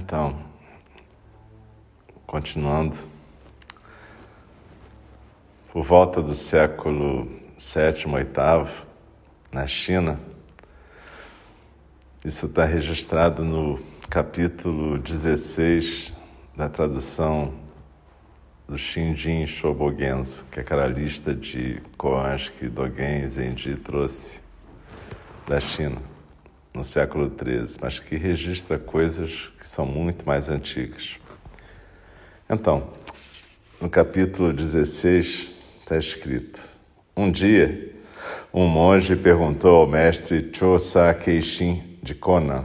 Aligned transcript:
Então, 0.00 0.38
continuando, 2.24 2.96
por 5.72 5.82
volta 5.82 6.22
do 6.22 6.36
século 6.36 7.24
VII, 7.58 8.04
VIII, 8.06 8.86
na 9.50 9.66
China, 9.66 10.20
isso 12.24 12.46
está 12.46 12.64
registrado 12.64 13.44
no 13.44 13.80
capítulo 14.08 14.98
16 14.98 16.16
da 16.56 16.68
tradução 16.68 17.52
do 18.68 18.78
Shinjin 18.78 19.48
Shobogenzo, 19.48 20.46
que 20.52 20.60
é 20.60 20.62
aquela 20.62 20.86
lista 20.86 21.34
de 21.34 21.82
koans 21.96 22.48
que 22.50 22.68
Dogen 22.68 23.26
Zenji 23.26 23.74
trouxe 23.74 24.40
da 25.48 25.58
China 25.58 26.00
no 26.74 26.84
século 26.84 27.28
XIII, 27.28 27.78
mas 27.80 27.98
que 27.98 28.16
registra 28.16 28.78
coisas 28.78 29.50
que 29.58 29.68
são 29.68 29.84
muito 29.86 30.26
mais 30.26 30.48
antigas. 30.48 31.16
Então, 32.48 32.92
no 33.80 33.88
capítulo 33.88 34.52
16 34.52 35.58
está 35.80 35.96
escrito: 35.96 36.64
Um 37.16 37.30
dia, 37.30 37.94
um 38.52 38.66
monge 38.66 39.16
perguntou 39.16 39.76
ao 39.76 39.86
mestre 39.86 40.50
Chosa 40.54 41.12
Keishin 41.14 41.98
de 42.02 42.14
Konan: 42.14 42.64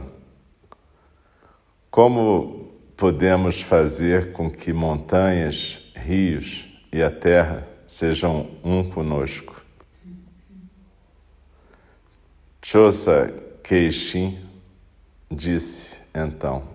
Como 1.90 2.72
podemos 2.96 3.60
fazer 3.60 4.32
com 4.32 4.50
que 4.50 4.72
montanhas, 4.72 5.82
rios 5.94 6.68
e 6.92 7.02
a 7.02 7.10
terra 7.10 7.68
sejam 7.86 8.50
um 8.62 8.88
conosco? 8.88 9.62
Chosa 12.62 13.32
Keishin 13.64 14.38
disse 15.30 16.02
então: 16.14 16.68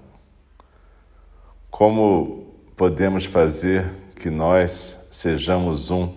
Como 1.70 2.52
podemos 2.76 3.26
fazer 3.26 3.88
que 4.20 4.32
nós 4.32 5.00
sejamos 5.12 5.92
um 5.92 6.12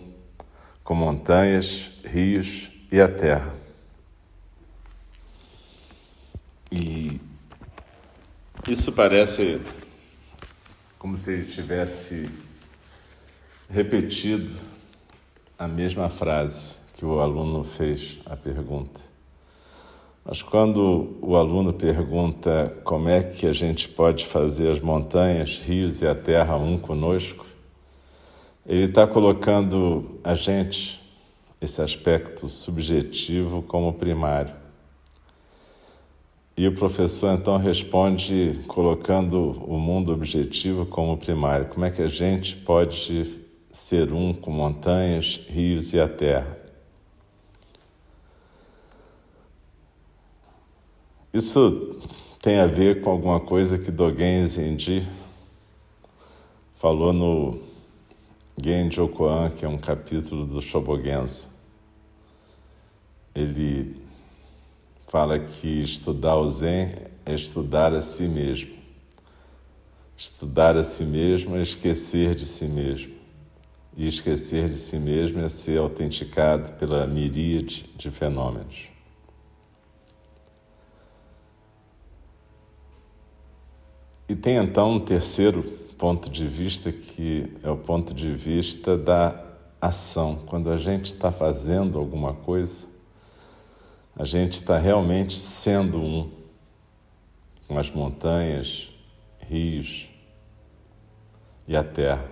com 0.82 0.94
montanhas, 0.94 1.92
rios 2.02 2.70
e 2.90 3.02
a 3.02 3.06
terra? 3.06 3.54
E 6.70 7.20
isso 8.66 8.92
parece 8.92 9.60
como 10.98 11.18
se 11.18 11.32
ele 11.32 11.52
tivesse 11.52 12.30
repetido 13.68 14.50
a 15.58 15.68
mesma 15.68 16.08
frase 16.08 16.76
que 16.94 17.04
o 17.04 17.20
aluno 17.20 17.62
fez 17.62 18.20
a 18.24 18.34
pergunta. 18.34 19.11
Mas 20.24 20.40
quando 20.40 21.16
o 21.20 21.36
aluno 21.36 21.72
pergunta 21.72 22.76
como 22.84 23.08
é 23.08 23.22
que 23.22 23.46
a 23.46 23.52
gente 23.52 23.88
pode 23.88 24.24
fazer 24.24 24.70
as 24.70 24.78
montanhas, 24.78 25.58
rios 25.58 26.00
e 26.00 26.06
a 26.06 26.14
terra 26.14 26.56
um 26.56 26.78
conosco, 26.78 27.44
ele 28.64 28.84
está 28.84 29.04
colocando 29.04 30.20
a 30.22 30.36
gente, 30.36 31.00
esse 31.60 31.82
aspecto 31.82 32.48
subjetivo, 32.48 33.62
como 33.62 33.92
primário. 33.94 34.54
E 36.56 36.68
o 36.68 36.74
professor 36.74 37.34
então 37.34 37.56
responde 37.56 38.60
colocando 38.68 39.50
o 39.66 39.76
mundo 39.76 40.12
objetivo 40.12 40.86
como 40.86 41.16
primário. 41.16 41.66
Como 41.66 41.84
é 41.84 41.90
que 41.90 42.02
a 42.02 42.08
gente 42.08 42.56
pode 42.56 43.40
ser 43.70 44.12
um 44.12 44.32
com 44.32 44.52
montanhas, 44.52 45.40
rios 45.48 45.92
e 45.92 45.98
a 45.98 46.06
terra? 46.06 46.61
Isso 51.32 51.98
tem 52.42 52.58
a 52.58 52.66
ver 52.66 53.00
com 53.00 53.08
alguma 53.08 53.40
coisa 53.40 53.78
que 53.78 53.90
Dogen 53.90 54.46
Zenji 54.46 55.02
falou 56.76 57.10
no 57.10 57.58
Genjo 58.62 59.08
Koan, 59.08 59.48
que 59.48 59.64
é 59.64 59.68
um 59.68 59.78
capítulo 59.78 60.44
do 60.44 60.60
Shobogenzo. 60.60 61.48
Ele 63.34 63.96
fala 65.08 65.38
que 65.38 65.82
estudar 65.82 66.36
o 66.36 66.50
Zen 66.50 66.90
é 67.24 67.34
estudar 67.34 67.94
a 67.94 68.02
si 68.02 68.24
mesmo. 68.24 68.74
Estudar 70.14 70.76
a 70.76 70.84
si 70.84 71.04
mesmo 71.04 71.56
é 71.56 71.62
esquecer 71.62 72.34
de 72.34 72.44
si 72.44 72.66
mesmo. 72.66 73.14
E 73.96 74.06
esquecer 74.06 74.68
de 74.68 74.76
si 74.76 74.98
mesmo 74.98 75.40
é 75.40 75.48
ser 75.48 75.78
autenticado 75.78 76.74
pela 76.74 77.06
miríade 77.06 77.88
de 77.96 78.10
fenômenos. 78.10 78.91
E 84.28 84.34
tem 84.34 84.56
então 84.56 84.92
um 84.92 85.00
terceiro 85.00 85.62
ponto 85.98 86.30
de 86.30 86.46
vista, 86.46 86.90
que 86.90 87.52
é 87.62 87.70
o 87.70 87.76
ponto 87.76 88.12
de 88.12 88.34
vista 88.34 88.96
da 88.96 89.40
ação. 89.80 90.40
Quando 90.46 90.70
a 90.70 90.76
gente 90.76 91.06
está 91.06 91.30
fazendo 91.30 91.98
alguma 91.98 92.34
coisa, 92.34 92.86
a 94.16 94.24
gente 94.24 94.54
está 94.54 94.78
realmente 94.78 95.34
sendo 95.34 95.98
um 95.98 96.30
com 97.66 97.78
as 97.78 97.90
montanhas, 97.90 98.90
rios 99.48 100.08
e 101.66 101.76
a 101.76 101.82
terra. 101.82 102.28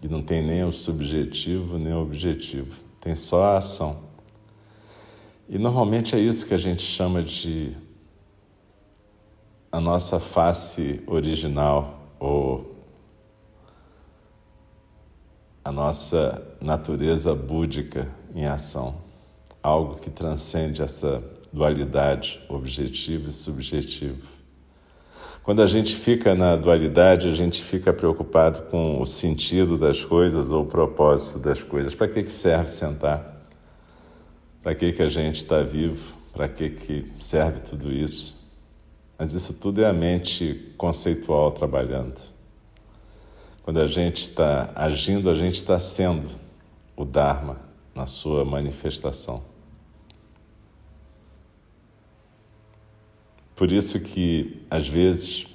E 0.00 0.08
não 0.08 0.22
tem 0.22 0.42
nem 0.42 0.64
o 0.64 0.72
subjetivo 0.72 1.78
nem 1.78 1.92
o 1.92 2.02
objetivo, 2.02 2.82
tem 3.00 3.14
só 3.14 3.44
a 3.44 3.58
ação. 3.58 4.02
E 5.48 5.58
normalmente 5.58 6.14
é 6.14 6.18
isso 6.18 6.46
que 6.46 6.54
a 6.54 6.58
gente 6.58 6.82
chama 6.82 7.22
de 7.22 7.76
nossa 9.82 10.18
face 10.20 11.02
original 11.06 12.00
ou 12.18 12.74
a 15.64 15.70
nossa 15.70 16.42
natureza 16.60 17.34
búdica 17.34 18.08
em 18.34 18.46
ação. 18.46 18.94
algo 19.62 19.94
que 19.94 20.10
transcende 20.10 20.82
essa 20.82 21.22
dualidade 21.52 22.40
objetivo 22.48 23.28
e 23.28 23.32
subjetivo. 23.32 24.26
Quando 25.44 25.62
a 25.62 25.68
gente 25.68 25.94
fica 25.94 26.34
na 26.34 26.56
dualidade, 26.56 27.28
a 27.28 27.34
gente 27.34 27.62
fica 27.62 27.92
preocupado 27.92 28.62
com 28.62 29.00
o 29.00 29.06
sentido 29.06 29.78
das 29.78 30.04
coisas 30.04 30.50
ou 30.50 30.64
o 30.64 30.66
propósito 30.66 31.38
das 31.38 31.62
coisas. 31.62 31.94
Para 31.94 32.08
que, 32.08 32.24
que 32.24 32.30
serve 32.30 32.68
sentar? 32.68 33.40
Para 34.64 34.74
que, 34.74 34.92
que 34.92 35.02
a 35.02 35.08
gente 35.08 35.36
está 35.36 35.62
vivo? 35.62 36.16
Para 36.32 36.48
que, 36.48 36.70
que 36.70 37.12
serve 37.20 37.60
tudo 37.60 37.92
isso? 37.92 38.41
Mas 39.18 39.32
isso 39.32 39.54
tudo 39.54 39.82
é 39.82 39.86
a 39.86 39.92
mente 39.92 40.72
conceitual 40.76 41.52
trabalhando. 41.52 42.20
Quando 43.62 43.80
a 43.80 43.86
gente 43.86 44.22
está 44.22 44.72
agindo, 44.74 45.30
a 45.30 45.34
gente 45.34 45.54
está 45.54 45.78
sendo 45.78 46.28
o 46.96 47.04
Dharma 47.04 47.58
na 47.94 48.06
sua 48.06 48.44
manifestação. 48.44 49.42
Por 53.54 53.70
isso 53.70 54.00
que, 54.00 54.60
às 54.68 54.88
vezes, 54.88 55.46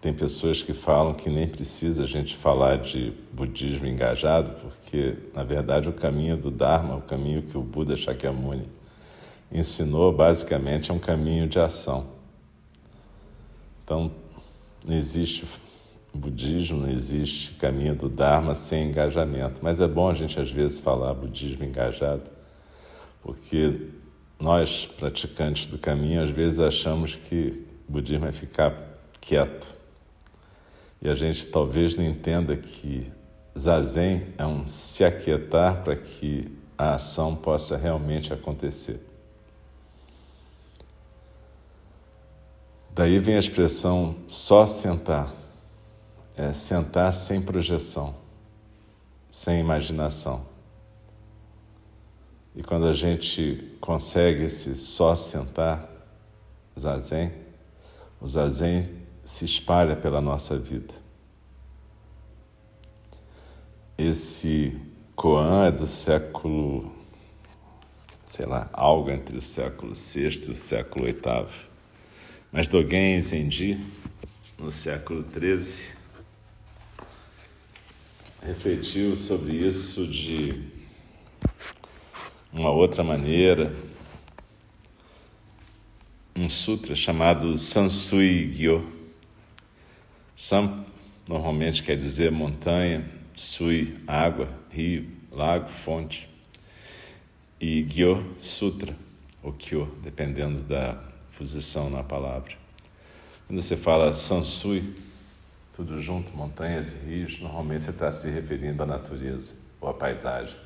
tem 0.00 0.12
pessoas 0.12 0.62
que 0.62 0.72
falam 0.72 1.12
que 1.12 1.28
nem 1.28 1.46
precisa 1.46 2.04
a 2.04 2.06
gente 2.06 2.36
falar 2.36 2.78
de 2.78 3.12
budismo 3.32 3.86
engajado, 3.86 4.54
porque, 4.60 5.16
na 5.34 5.42
verdade, 5.44 5.88
o 5.88 5.92
caminho 5.92 6.38
do 6.38 6.50
Dharma, 6.50 6.96
o 6.96 7.02
caminho 7.02 7.42
que 7.42 7.58
o 7.58 7.62
Buda 7.62 7.96
Shakyamuni 7.96 8.68
ensinou, 9.52 10.12
basicamente 10.12 10.90
é 10.90 10.94
um 10.94 10.98
caminho 10.98 11.48
de 11.48 11.58
ação. 11.58 12.13
Então, 13.84 14.10
não 14.86 14.94
existe 14.96 15.46
budismo, 16.12 16.80
não 16.80 16.90
existe 16.90 17.52
caminho 17.52 17.94
do 17.94 18.08
Dharma 18.08 18.54
sem 18.54 18.88
engajamento. 18.88 19.60
Mas 19.62 19.80
é 19.80 19.86
bom 19.86 20.08
a 20.08 20.14
gente, 20.14 20.40
às 20.40 20.50
vezes, 20.50 20.78
falar 20.78 21.12
budismo 21.12 21.64
engajado, 21.64 22.30
porque 23.22 23.88
nós, 24.40 24.86
praticantes 24.86 25.66
do 25.66 25.78
caminho, 25.78 26.22
às 26.22 26.30
vezes 26.30 26.58
achamos 26.58 27.14
que 27.14 27.62
budismo 27.86 28.26
é 28.26 28.32
ficar 28.32 28.74
quieto. 29.20 29.74
E 31.02 31.08
a 31.08 31.14
gente 31.14 31.46
talvez 31.46 31.96
não 31.96 32.04
entenda 32.04 32.56
que 32.56 33.12
zazen 33.56 34.22
é 34.38 34.46
um 34.46 34.66
se 34.66 35.04
aquietar 35.04 35.82
para 35.82 35.96
que 35.96 36.50
a 36.76 36.94
ação 36.94 37.36
possa 37.36 37.76
realmente 37.76 38.32
acontecer. 38.32 39.00
Daí 42.94 43.18
vem 43.18 43.34
a 43.34 43.40
expressão 43.40 44.14
só 44.28 44.68
sentar. 44.68 45.28
É 46.36 46.52
sentar 46.52 47.12
sem 47.12 47.42
projeção, 47.42 48.14
sem 49.28 49.58
imaginação. 49.58 50.44
E 52.54 52.62
quando 52.62 52.86
a 52.86 52.92
gente 52.92 53.76
consegue 53.80 54.44
esse 54.44 54.76
só 54.76 55.14
sentar, 55.16 55.88
zazen, 56.78 57.32
o 58.20 58.28
zazen 58.28 58.88
se 59.22 59.44
espalha 59.44 59.96
pela 59.96 60.20
nossa 60.20 60.56
vida. 60.56 60.94
Esse 63.98 64.80
Koan 65.16 65.66
é 65.66 65.72
do 65.72 65.86
século, 65.86 66.92
sei 68.24 68.46
lá, 68.46 68.68
algo 68.72 69.10
entre 69.10 69.36
o 69.36 69.42
século 69.42 69.94
VI 69.94 70.46
e 70.46 70.50
o 70.50 70.54
século 70.54 71.06
VIII. 71.06 71.73
Mas 72.56 72.68
Dogen 72.68 73.20
Zenji, 73.20 73.80
no 74.56 74.70
século 74.70 75.26
XIII, 75.28 75.92
refletiu 78.44 79.16
sobre 79.16 79.54
isso 79.54 80.06
de 80.06 80.62
uma 82.52 82.70
outra 82.70 83.02
maneira, 83.02 83.74
um 86.36 86.48
sutra 86.48 86.94
chamado 86.94 87.58
Sansui 87.58 88.46
Gyo. 88.46 88.88
Sam 90.36 90.86
normalmente 91.26 91.82
quer 91.82 91.96
dizer 91.96 92.30
montanha, 92.30 93.04
sui, 93.34 93.98
água, 94.06 94.48
rio, 94.70 95.10
lago, 95.32 95.68
fonte. 95.68 96.30
E 97.60 97.82
Gyo, 97.82 98.24
sutra, 98.38 98.96
ou 99.42 99.52
Kyo, 99.52 99.92
dependendo 100.04 100.62
da 100.62 101.13
posição 101.36 101.90
na 101.90 102.02
palavra. 102.02 102.52
Quando 103.46 103.60
você 103.60 103.76
fala 103.76 104.12
Sansui, 104.12 104.94
tudo 105.74 106.00
junto, 106.00 106.34
montanhas 106.36 106.92
e 106.92 107.06
rios, 107.06 107.40
normalmente 107.40 107.84
você 107.84 107.90
está 107.90 108.10
se 108.10 108.28
referindo 108.28 108.82
à 108.82 108.86
natureza 108.86 109.54
ou 109.80 109.88
à 109.88 109.94
paisagem. 109.94 110.56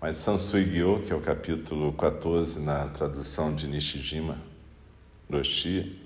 Mas 0.00 0.18
Sansui-gyo, 0.18 1.02
que 1.04 1.12
é 1.12 1.16
o 1.16 1.20
capítulo 1.20 1.92
14 1.94 2.60
na 2.60 2.86
tradução 2.88 3.54
de 3.54 3.66
Nishijima 3.66 4.38
Roshi, 5.30 6.00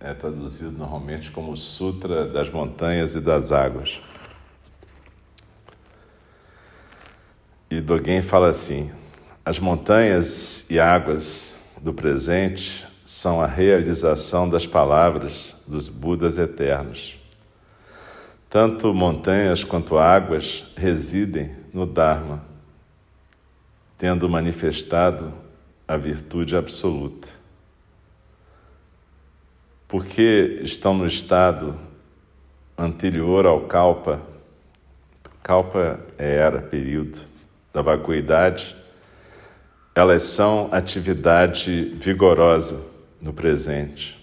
é 0.00 0.14
traduzido 0.14 0.72
normalmente 0.72 1.30
como 1.30 1.56
Sutra 1.56 2.26
das 2.26 2.50
Montanhas 2.50 3.14
e 3.14 3.20
das 3.20 3.52
Águas. 3.52 4.00
E 7.70 7.80
Dogen 7.80 8.22
fala 8.22 8.48
assim: 8.48 8.90
as 9.44 9.58
montanhas 9.58 10.68
e 10.70 10.80
águas 10.80 11.57
do 11.80 11.92
presente 11.92 12.86
são 13.04 13.40
a 13.40 13.46
realização 13.46 14.48
das 14.48 14.66
palavras 14.66 15.56
dos 15.66 15.88
Budas 15.88 16.38
eternos. 16.38 17.18
Tanto 18.50 18.94
montanhas 18.94 19.64
quanto 19.64 19.98
águas 19.98 20.64
residem 20.76 21.54
no 21.72 21.86
Dharma 21.86 22.48
tendo 23.98 24.28
manifestado 24.28 25.34
a 25.86 25.96
virtude 25.96 26.56
absoluta. 26.56 27.28
Porque 29.88 30.60
estão 30.62 30.94
no 30.94 31.04
estado 31.04 31.76
anterior 32.76 33.44
ao 33.44 33.62
Kalpa, 33.62 34.22
Kalpa 35.42 35.98
é 36.16 36.36
era, 36.36 36.62
período, 36.62 37.20
da 37.72 37.82
vacuidade, 37.82 38.76
elas 39.98 40.22
são 40.22 40.68
atividade 40.70 41.92
vigorosa 41.98 42.80
no 43.20 43.32
presente. 43.32 44.16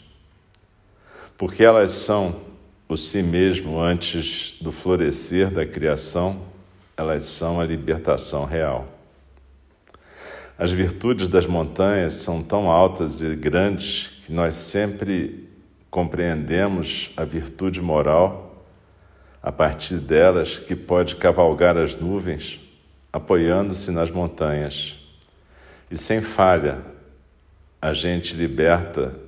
Porque 1.37 1.65
elas 1.65 1.91
são 1.91 2.33
o 2.87 2.95
si 2.95 3.21
mesmo 3.21 3.77
antes 3.77 4.55
do 4.61 4.71
florescer 4.71 5.51
da 5.51 5.65
criação, 5.65 6.43
elas 6.95 7.25
são 7.25 7.59
a 7.59 7.65
libertação 7.65 8.45
real. 8.45 8.87
As 10.57 10.71
virtudes 10.71 11.27
das 11.27 11.45
montanhas 11.45 12.13
são 12.13 12.41
tão 12.41 12.71
altas 12.71 13.19
e 13.19 13.35
grandes 13.35 14.13
que 14.25 14.31
nós 14.31 14.55
sempre 14.55 15.49
compreendemos 15.91 17.11
a 17.17 17.25
virtude 17.25 17.81
moral 17.81 18.65
a 19.43 19.51
partir 19.51 19.97
delas 19.97 20.57
que 20.57 20.73
pode 20.73 21.17
cavalgar 21.17 21.75
as 21.75 21.97
nuvens 21.97 22.61
apoiando-se 23.11 23.91
nas 23.91 24.09
montanhas. 24.09 25.04
E 25.89 25.97
sem 25.97 26.21
falha, 26.21 26.81
a 27.81 27.93
gente 27.93 28.35
liberta 28.35 29.19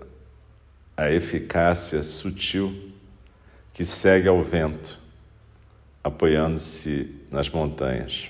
a 0.96 1.12
eficácia 1.12 2.02
sutil 2.02 2.92
que 3.72 3.86
segue 3.86 4.28
ao 4.28 4.42
vento, 4.42 5.00
apoiando-se 6.04 7.16
nas 7.30 7.48
montanhas. 7.50 8.30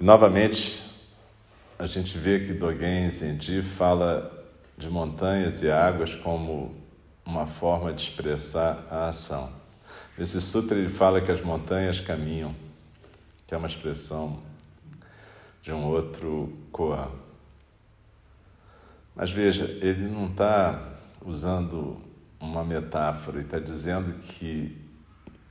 Novamente, 0.00 0.82
a 1.78 1.86
gente 1.86 2.18
vê 2.18 2.40
que 2.40 2.52
Dogen 2.52 3.08
Zenji 3.10 3.62
fala 3.62 4.44
de 4.76 4.90
montanhas 4.90 5.62
e 5.62 5.70
águas 5.70 6.16
como 6.16 6.74
uma 7.24 7.46
forma 7.46 7.92
de 7.92 8.02
expressar 8.02 8.84
a 8.90 9.08
ação. 9.08 9.52
Nesse 10.18 10.40
sutra 10.40 10.76
ele 10.76 10.88
fala 10.88 11.20
que 11.20 11.30
as 11.30 11.40
montanhas 11.40 12.00
caminham, 12.00 12.52
que 13.46 13.54
é 13.54 13.56
uma 13.56 13.68
expressão 13.68 14.42
de 15.64 15.72
um 15.72 15.86
outro 15.86 16.52
koan. 16.70 17.08
Mas 19.16 19.32
veja, 19.32 19.64
ele 19.80 20.02
não 20.02 20.28
está 20.28 20.92
usando 21.24 21.96
uma 22.38 22.62
metáfora, 22.62 23.38
ele 23.38 23.46
está 23.46 23.58
dizendo 23.58 24.12
que 24.18 24.78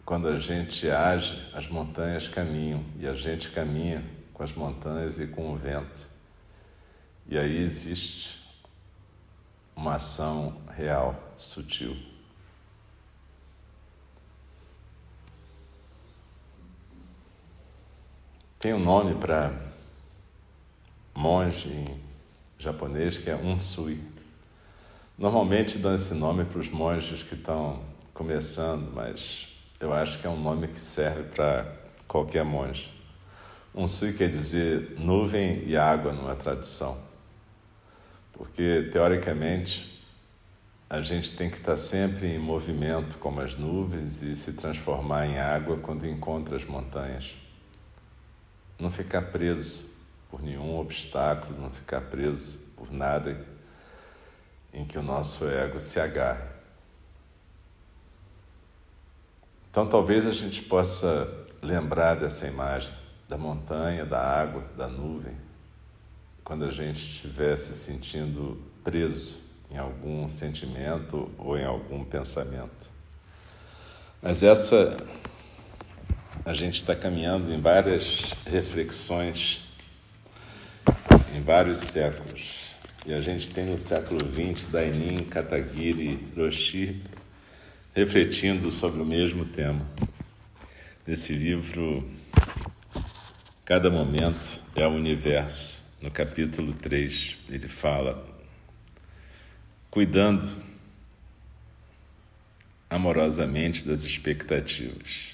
quando 0.06 0.28
a 0.28 0.36
gente 0.36 0.88
age, 0.88 1.50
as 1.52 1.68
montanhas 1.68 2.28
caminham 2.28 2.86
e 3.00 3.08
a 3.08 3.14
gente 3.14 3.50
caminha 3.50 4.06
com 4.36 4.44
as 4.44 4.54
montanhas 4.54 5.20
e 5.20 5.26
com 5.26 5.52
o 5.52 5.56
vento. 5.56 6.08
E 7.28 7.36
aí 7.36 7.58
existe 7.58 8.40
uma 9.76 9.96
ação 9.96 10.62
real, 10.76 11.34
sutil. 11.36 11.98
Tem 18.60 18.76
um 18.76 18.80
nome 18.80 19.16
para 19.16 19.73
monge 21.16 21.86
japonês 22.58 23.18
que 23.18 23.30
é 23.30 23.36
unsui. 23.36 24.02
Normalmente 25.18 25.78
dão 25.78 25.94
esse 25.94 26.14
nome 26.14 26.46
para 26.46 26.60
os 26.60 26.70
monges 26.70 27.22
que 27.22 27.36
estão 27.36 27.84
começando, 28.14 28.92
mas 28.94 29.48
eu 29.80 29.94
acho 29.94 30.20
que 30.20 30.26
é 30.26 30.30
um 30.30 30.42
nome 30.42 30.68
que 30.68 30.80
serve 30.80 31.24
para 31.24 31.72
qualquer 32.08 32.44
monge. 32.44 32.92
Um 33.76 33.88
sui 33.88 34.14
quer 34.14 34.30
dizer 34.30 34.96
nuvem 35.00 35.64
e 35.66 35.78
água 35.78 36.12
numa 36.12 36.36
tradução. 36.36 36.98
Porque, 38.32 38.90
teoricamente, 38.92 40.02
a 40.90 41.02
gente 41.02 41.34
tem 41.34 41.50
que 41.50 41.58
estar 41.58 41.78
sempre 41.78 42.28
em 42.28 42.40
movimento 42.40 43.18
como 43.18 43.42
as 43.42 43.56
nuvens 43.56 44.22
e 44.22 44.36
se 44.36 44.54
transformar 44.54 45.28
em 45.28 45.40
água 45.40 45.78
quando 45.78 46.08
encontra 46.08 46.56
as 46.56 46.66
montanhas. 46.66 47.36
Não 48.80 48.92
ficar 48.92 49.24
preso 49.24 49.93
por 50.34 50.42
nenhum 50.42 50.80
obstáculo, 50.80 51.62
não 51.62 51.70
ficar 51.70 52.02
preso 52.02 52.58
por 52.76 52.92
nada 52.92 53.40
em 54.74 54.84
que 54.84 54.98
o 54.98 55.04
nosso 55.04 55.46
ego 55.48 55.80
se 55.80 56.00
agarre. 56.00 56.50
Então, 59.70 59.88
talvez 59.88 60.26
a 60.26 60.32
gente 60.32 60.64
possa 60.64 61.32
lembrar 61.62 62.16
dessa 62.16 62.48
imagem 62.48 62.92
da 63.30 63.38
montanha, 63.38 64.08
da 64.08 64.20
água, 64.20 64.64
da 64.76 64.88
nuvem, 64.88 65.38
quando 66.44 66.66
a 66.66 66.72
gente 66.72 67.08
estiver 67.08 67.56
se 67.56 67.76
sentindo 67.76 68.60
preso 68.84 69.40
em 69.70 69.78
algum 69.78 70.28
sentimento 70.28 71.32
ou 71.38 71.60
em 71.60 71.64
algum 71.64 72.04
pensamento. 72.04 72.92
Mas 74.20 74.42
essa 74.42 74.98
a 76.44 76.56
gente 76.56 76.78
está 76.78 76.96
caminhando 76.96 77.54
em 77.54 77.62
várias 77.62 78.34
reflexões 78.48 79.72
em 81.34 81.42
vários 81.42 81.80
séculos. 81.80 82.74
E 83.06 83.14
a 83.14 83.20
gente 83.20 83.50
tem 83.50 83.66
no 83.66 83.78
século 83.78 84.20
XX 84.22 84.68
Dainin 84.68 85.26
Katagiri 85.26 86.20
Roshi 86.38 87.02
refletindo 87.94 88.72
sobre 88.72 89.02
o 89.02 89.06
mesmo 89.06 89.46
tema. 89.46 89.86
Nesse 91.06 91.34
livro, 91.34 92.08
Cada 93.66 93.90
Momento 93.90 94.62
é 94.76 94.86
o 94.86 94.92
Universo, 94.92 95.84
no 96.02 96.12
capítulo 96.12 96.74
3, 96.74 97.38
ele 97.50 97.68
fala: 97.68 98.26
cuidando 99.90 100.48
amorosamente 102.90 103.86
das 103.88 104.04
expectativas. 104.04 105.33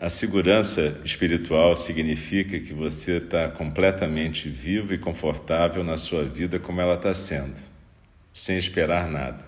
A 0.00 0.08
segurança 0.08 1.00
espiritual 1.04 1.74
significa 1.74 2.60
que 2.60 2.72
você 2.72 3.16
está 3.16 3.48
completamente 3.48 4.48
vivo 4.48 4.94
e 4.94 4.98
confortável 4.98 5.82
na 5.82 5.96
sua 5.96 6.22
vida 6.22 6.60
como 6.60 6.80
ela 6.80 6.94
está 6.94 7.12
sendo, 7.12 7.60
sem 8.32 8.56
esperar 8.56 9.08
nada. 9.08 9.44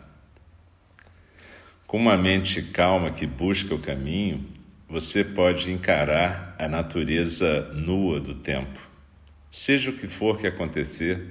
Com 1.86 1.98
uma 1.98 2.16
mente 2.16 2.62
calma 2.62 3.12
que 3.12 3.28
busca 3.28 3.72
o 3.72 3.78
caminho, 3.78 4.44
você 4.88 5.22
pode 5.22 5.70
encarar 5.70 6.56
a 6.58 6.68
natureza 6.68 7.72
nua 7.72 8.18
do 8.18 8.34
tempo. 8.34 8.80
Seja 9.52 9.90
o 9.90 9.96
que 9.96 10.08
for 10.08 10.36
que 10.36 10.48
acontecer, 10.48 11.28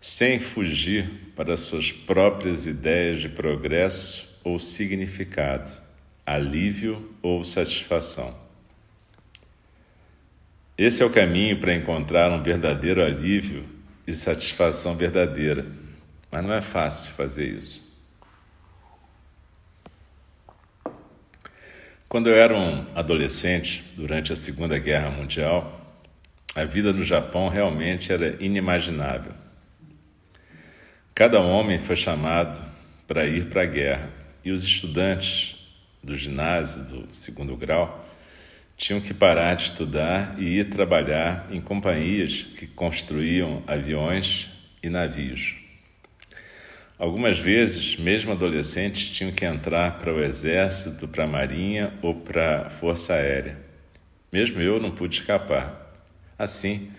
sem 0.00 0.40
fugir 0.40 1.32
para 1.36 1.56
suas 1.56 1.92
próprias 1.92 2.66
ideias 2.66 3.20
de 3.20 3.28
progresso 3.28 4.40
ou 4.42 4.58
significado, 4.58 5.81
alívio 6.24 7.14
ou 7.20 7.44
satisfação. 7.44 8.34
Esse 10.76 11.02
é 11.02 11.06
o 11.06 11.10
caminho 11.10 11.60
para 11.60 11.74
encontrar 11.74 12.30
um 12.30 12.42
verdadeiro 12.42 13.04
alívio 13.04 13.64
e 14.06 14.12
satisfação 14.12 14.96
verdadeira, 14.96 15.66
mas 16.30 16.44
não 16.44 16.52
é 16.52 16.62
fácil 16.62 17.12
fazer 17.12 17.46
isso. 17.46 17.92
Quando 22.08 22.28
eu 22.28 22.34
era 22.34 22.54
um 22.54 22.84
adolescente, 22.94 23.84
durante 23.96 24.32
a 24.32 24.36
Segunda 24.36 24.78
Guerra 24.78 25.10
Mundial, 25.10 25.80
a 26.54 26.64
vida 26.64 26.92
no 26.92 27.02
Japão 27.02 27.48
realmente 27.48 28.12
era 28.12 28.36
inimaginável. 28.38 29.32
Cada 31.14 31.40
homem 31.40 31.78
foi 31.78 31.96
chamado 31.96 32.62
para 33.06 33.26
ir 33.26 33.46
para 33.46 33.62
a 33.62 33.66
guerra 33.66 34.10
e 34.44 34.50
os 34.50 34.64
estudantes 34.64 35.61
do 36.02 36.16
ginásio, 36.16 36.82
do 36.84 37.08
segundo 37.14 37.56
grau, 37.56 38.04
tinham 38.76 39.00
que 39.00 39.14
parar 39.14 39.54
de 39.54 39.64
estudar 39.64 40.34
e 40.38 40.58
ir 40.58 40.70
trabalhar 40.70 41.46
em 41.50 41.60
companhias 41.60 42.42
que 42.42 42.66
construíam 42.66 43.62
aviões 43.66 44.50
e 44.82 44.90
navios. 44.90 45.56
Algumas 46.98 47.38
vezes, 47.38 47.96
mesmo 47.96 48.32
adolescentes, 48.32 49.08
tinham 49.10 49.32
que 49.32 49.44
entrar 49.44 49.98
para 49.98 50.12
o 50.12 50.22
exército, 50.22 51.08
para 51.08 51.24
a 51.24 51.26
marinha 51.26 51.92
ou 52.00 52.14
para 52.14 52.66
a 52.66 52.70
força 52.70 53.14
aérea. 53.14 53.56
Mesmo 54.32 54.60
eu 54.60 54.80
não 54.80 54.90
pude 54.90 55.16
escapar. 55.20 55.92
Assim, 56.38 56.90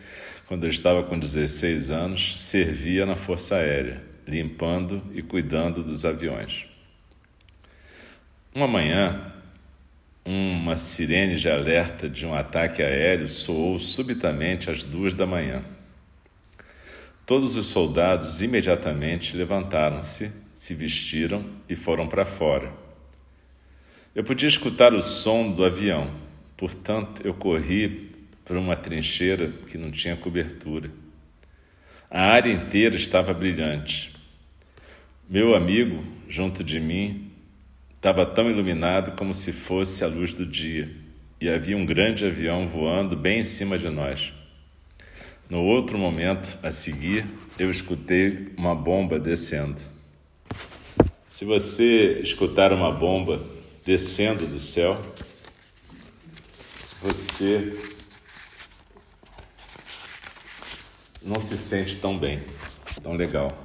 quando 0.45 0.65
eu 0.65 0.69
estava 0.69 1.03
com 1.03 1.17
16 1.17 1.89
anos, 1.89 2.41
servia 2.41 3.05
na 3.05 3.15
Força 3.15 3.55
Aérea, 3.55 4.01
limpando 4.27 5.01
e 5.13 5.21
cuidando 5.21 5.83
dos 5.83 6.05
aviões. 6.05 6.72
Uma 8.55 8.67
manhã, 8.67 9.29
uma 10.23 10.77
sirene 10.77 11.37
de 11.37 11.49
alerta 11.49 12.07
de 12.07 12.23
um 12.23 12.35
ataque 12.35 12.83
aéreo 12.83 13.27
soou 13.27 13.79
subitamente 13.79 14.69
às 14.69 14.83
duas 14.83 15.15
da 15.15 15.25
manhã. 15.25 15.63
Todos 17.25 17.55
os 17.55 17.65
soldados 17.65 18.43
imediatamente 18.43 19.35
levantaram-se, 19.35 20.31
se 20.53 20.75
vestiram 20.75 21.43
e 21.67 21.75
foram 21.75 22.07
para 22.07 22.27
fora. 22.27 22.71
Eu 24.13 24.23
podia 24.23 24.49
escutar 24.49 24.93
o 24.93 25.01
som 25.01 25.51
do 25.51 25.65
avião, 25.65 26.13
portanto, 26.55 27.25
eu 27.25 27.33
corri 27.33 28.11
para 28.45 28.59
uma 28.59 28.75
trincheira 28.75 29.47
que 29.65 29.79
não 29.79 29.89
tinha 29.89 30.15
cobertura. 30.15 30.91
A 32.07 32.21
área 32.21 32.51
inteira 32.51 32.95
estava 32.95 33.33
brilhante. 33.33 34.13
Meu 35.27 35.55
amigo, 35.55 36.03
junto 36.29 36.63
de 36.63 36.79
mim, 36.79 37.22
estava 38.03 38.25
tão 38.25 38.49
iluminado 38.49 39.13
como 39.13 39.33
se 39.33 39.53
fosse 39.53 40.03
a 40.03 40.07
luz 40.07 40.33
do 40.33 40.45
dia, 40.45 40.93
e 41.39 41.47
havia 41.47 41.77
um 41.77 41.85
grande 41.85 42.25
avião 42.25 42.67
voando 42.67 43.15
bem 43.15 43.39
em 43.39 43.43
cima 43.45 43.79
de 43.79 43.87
nós. 43.87 44.33
No 45.49 45.63
outro 45.63 45.97
momento, 45.97 46.59
a 46.61 46.69
seguir, 46.69 47.25
eu 47.57 47.71
escutei 47.71 48.49
uma 48.57 48.75
bomba 48.75 49.17
descendo. 49.17 49.79
Se 51.29 51.45
você 51.45 52.19
escutar 52.21 52.73
uma 52.73 52.91
bomba 52.91 53.41
descendo 53.85 54.45
do 54.47 54.59
céu, 54.59 55.01
você 57.01 57.73
não 61.21 61.39
se 61.39 61.57
sente 61.57 61.95
tão 61.95 62.17
bem, 62.17 62.43
tão 63.01 63.13
legal. 63.13 63.57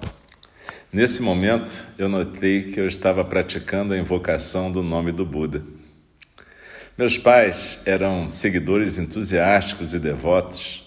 Nesse 0.90 1.20
momento, 1.20 1.84
eu 1.98 2.08
notei 2.08 2.72
que 2.72 2.80
eu 2.80 2.88
estava 2.88 3.22
praticando 3.22 3.92
a 3.92 3.98
invocação 3.98 4.72
do 4.72 4.82
nome 4.82 5.12
do 5.12 5.26
Buda. 5.26 5.62
Meus 6.96 7.18
pais 7.18 7.82
eram 7.84 8.30
seguidores 8.30 8.96
entusiásticos 8.96 9.92
e 9.92 9.98
devotos 9.98 10.82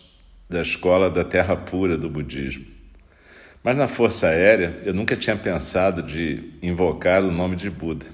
da 0.50 0.60
escola 0.60 1.08
da 1.08 1.24
Terra 1.24 1.56
Pura 1.56 2.00
do 2.00 2.10
budismo. 2.10 2.66
Mas 3.64 3.78
na 3.78 3.88
Força 3.88 4.30
Aérea, 4.30 4.82
eu 4.84 4.92
nunca 4.92 5.16
tinha 5.16 5.36
pensado 5.36 6.02
de 6.02 6.52
invocar 6.64 7.24
o 7.24 7.32
nome 7.32 7.56
de 7.56 7.70
Buda. 7.70 8.08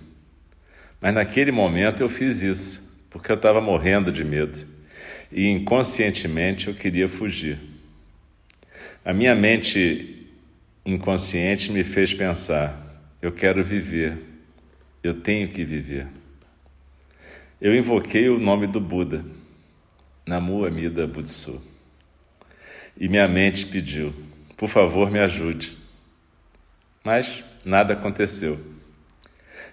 Mas 0.99 1.13
naquele 1.13 1.53
momento 1.53 2.03
eu 2.03 2.09
fiz 2.09 2.41
isso, 2.41 2.83
porque 3.09 3.31
eu 3.31 3.37
estava 3.37 3.61
morrendo 3.61 4.11
de 4.11 4.25
medo 4.25 4.59
e 5.31 5.47
inconscientemente 5.47 6.67
eu 6.67 6.73
queria 6.73 7.07
fugir. 7.07 7.57
A 9.05 9.13
minha 9.13 9.33
mente 9.33 10.16
inconsciente 10.87 11.71
me 11.71 11.83
fez 11.83 12.13
pensar: 12.13 13.03
eu 13.21 13.31
quero 13.31 13.63
viver, 13.63 14.17
eu 15.03 15.13
tenho 15.21 15.47
que 15.49 15.63
viver. 15.65 16.07
Eu 17.59 17.75
invoquei 17.75 18.29
o 18.29 18.39
nome 18.39 18.67
do 18.67 18.79
Buda, 18.79 19.25
Namu 20.25 20.65
Amida 20.65 21.05
Butsu, 21.05 21.61
e 22.97 23.07
minha 23.09 23.27
mente 23.27 23.65
pediu: 23.65 24.13
por 24.55 24.69
favor, 24.69 25.11
me 25.11 25.19
ajude. 25.19 25.77
Mas 27.03 27.43
nada 27.63 27.93
aconteceu. 27.93 28.59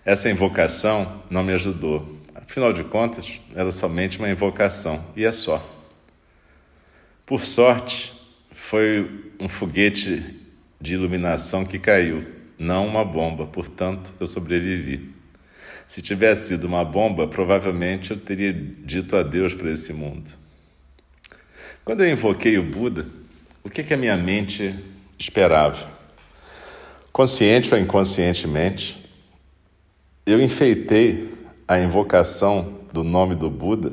Essa 0.04 0.28
invocação 0.28 1.22
não 1.30 1.42
me 1.42 1.52
ajudou. 1.52 2.18
Afinal 2.34 2.72
de 2.72 2.84
contas, 2.84 3.40
era 3.54 3.70
somente 3.70 4.18
uma 4.18 4.28
invocação, 4.28 5.04
e 5.16 5.24
é 5.24 5.32
só. 5.32 5.70
Por 7.24 7.40
sorte, 7.40 8.12
foi 8.52 9.32
um 9.40 9.48
foguete 9.48 10.43
de 10.84 10.92
iluminação 10.92 11.64
que 11.64 11.78
caiu, 11.78 12.22
não 12.58 12.86
uma 12.86 13.02
bomba, 13.02 13.46
portanto 13.46 14.12
eu 14.20 14.26
sobrevivi. 14.26 15.14
Se 15.88 16.02
tivesse 16.02 16.48
sido 16.48 16.66
uma 16.66 16.84
bomba, 16.84 17.26
provavelmente 17.26 18.10
eu 18.10 18.18
teria 18.18 18.52
dito 18.52 19.16
adeus 19.16 19.54
para 19.54 19.70
esse 19.70 19.94
mundo. 19.94 20.30
Quando 21.86 22.04
eu 22.04 22.10
invoquei 22.10 22.58
o 22.58 22.62
Buda, 22.62 23.06
o 23.62 23.70
que, 23.70 23.82
que 23.82 23.94
a 23.94 23.96
minha 23.96 24.14
mente 24.14 24.74
esperava? 25.18 25.90
Consciente 27.10 27.72
ou 27.72 27.80
inconscientemente, 27.80 29.02
eu 30.26 30.38
enfeitei 30.38 31.32
a 31.66 31.80
invocação 31.80 32.80
do 32.92 33.02
nome 33.02 33.34
do 33.34 33.48
Buda 33.48 33.90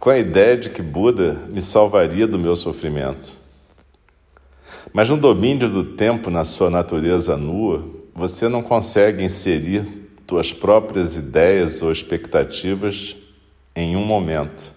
com 0.00 0.08
a 0.08 0.16
ideia 0.16 0.56
de 0.56 0.70
que 0.70 0.80
Buda 0.80 1.34
me 1.50 1.60
salvaria 1.60 2.26
do 2.26 2.38
meu 2.38 2.56
sofrimento. 2.56 3.44
Mas 4.96 5.10
no 5.10 5.18
domínio 5.18 5.68
do 5.68 5.84
tempo, 5.84 6.30
na 6.30 6.42
sua 6.42 6.70
natureza 6.70 7.36
nua, 7.36 7.86
você 8.14 8.48
não 8.48 8.62
consegue 8.62 9.22
inserir 9.22 9.84
tuas 10.26 10.54
próprias 10.54 11.16
ideias 11.16 11.82
ou 11.82 11.92
expectativas 11.92 13.14
em 13.74 13.94
um 13.94 14.06
momento. 14.06 14.74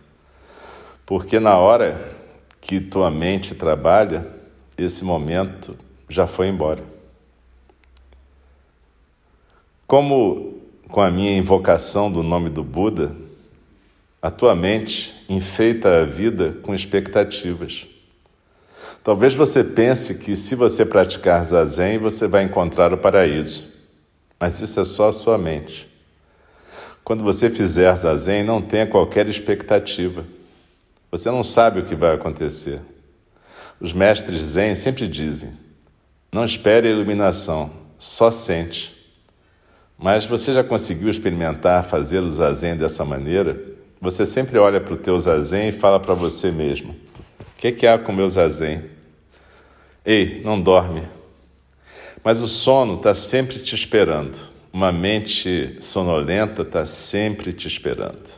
Porque 1.06 1.40
na 1.40 1.58
hora 1.58 2.18
que 2.60 2.82
tua 2.82 3.10
mente 3.10 3.56
trabalha, 3.56 4.28
esse 4.78 5.06
momento 5.06 5.74
já 6.10 6.28
foi 6.28 6.50
embora. 6.50 6.84
Como 9.88 10.60
com 10.90 11.00
a 11.00 11.10
minha 11.10 11.38
invocação 11.38 12.12
do 12.12 12.22
nome 12.22 12.50
do 12.50 12.62
Buda, 12.62 13.16
a 14.22 14.30
tua 14.30 14.54
mente 14.54 15.16
enfeita 15.30 16.02
a 16.02 16.04
vida 16.04 16.58
com 16.62 16.76
expectativas. 16.76 17.89
Talvez 19.04 19.34
você 19.34 19.64
pense 19.64 20.16
que 20.16 20.36
se 20.36 20.56
você 20.56 20.86
praticar 20.86 21.44
zazen, 21.44 21.98
você 21.98 22.28
vai 22.28 22.44
encontrar 22.44 22.94
o 22.94 22.98
paraíso. 22.98 23.68
Mas 24.40 24.60
isso 24.60 24.80
é 24.80 24.86
só 24.86 25.10
a 25.10 25.14
sua 25.14 25.38
mente. 25.38 25.90
Quando 27.04 27.24
você 27.24 27.50
fizer 27.50 27.96
zazen, 27.96 28.44
não 28.44 28.62
tenha 28.62 28.86
qualquer 28.86 29.28
expectativa. 29.28 30.26
Você 31.12 31.32
não 31.32 31.44
sabe 31.44 31.80
o 31.80 31.86
que 31.86 31.96
vai 31.96 32.14
acontecer. 32.14 32.80
Os 33.80 33.94
mestres 33.94 34.42
zen 34.42 34.76
sempre 34.76 35.08
dizem: 35.08 35.54
não 36.32 36.46
espere 36.46 36.88
a 36.88 36.92
iluminação, 36.92 37.72
só 37.98 38.30
sente. 38.30 38.96
Mas 39.98 40.26
você 40.26 40.54
já 40.54 40.64
conseguiu 40.64 41.10
experimentar 41.10 41.84
fazer 41.86 42.20
o 42.20 42.30
zazen 42.30 42.78
dessa 42.78 43.04
maneira? 43.04 43.60
Você 44.00 44.26
sempre 44.26 44.58
olha 44.58 44.80
para 44.80 44.94
o 44.94 44.98
teu 44.98 45.20
zazen 45.20 45.70
e 45.70 45.74
fala 45.74 46.00
para 46.00 46.14
você 46.14 46.52
mesmo: 46.52 46.96
que, 47.60 47.74
que 47.74 47.86
há 47.86 48.00
com 48.00 48.14
meu 48.14 48.30
zazen? 48.30 48.86
Ei, 50.06 50.42
não 50.46 50.60
dorme. 50.60 51.04
Mas 52.24 52.40
o 52.40 52.48
sono 52.48 52.96
está 52.96 53.14
sempre 53.14 53.60
te 53.60 53.76
esperando. 53.76 54.38
Uma 54.72 54.94
mente 54.94 55.76
sonolenta 55.82 56.62
está 56.62 56.86
sempre 56.86 57.52
te 57.52 57.68
esperando. 57.68 58.30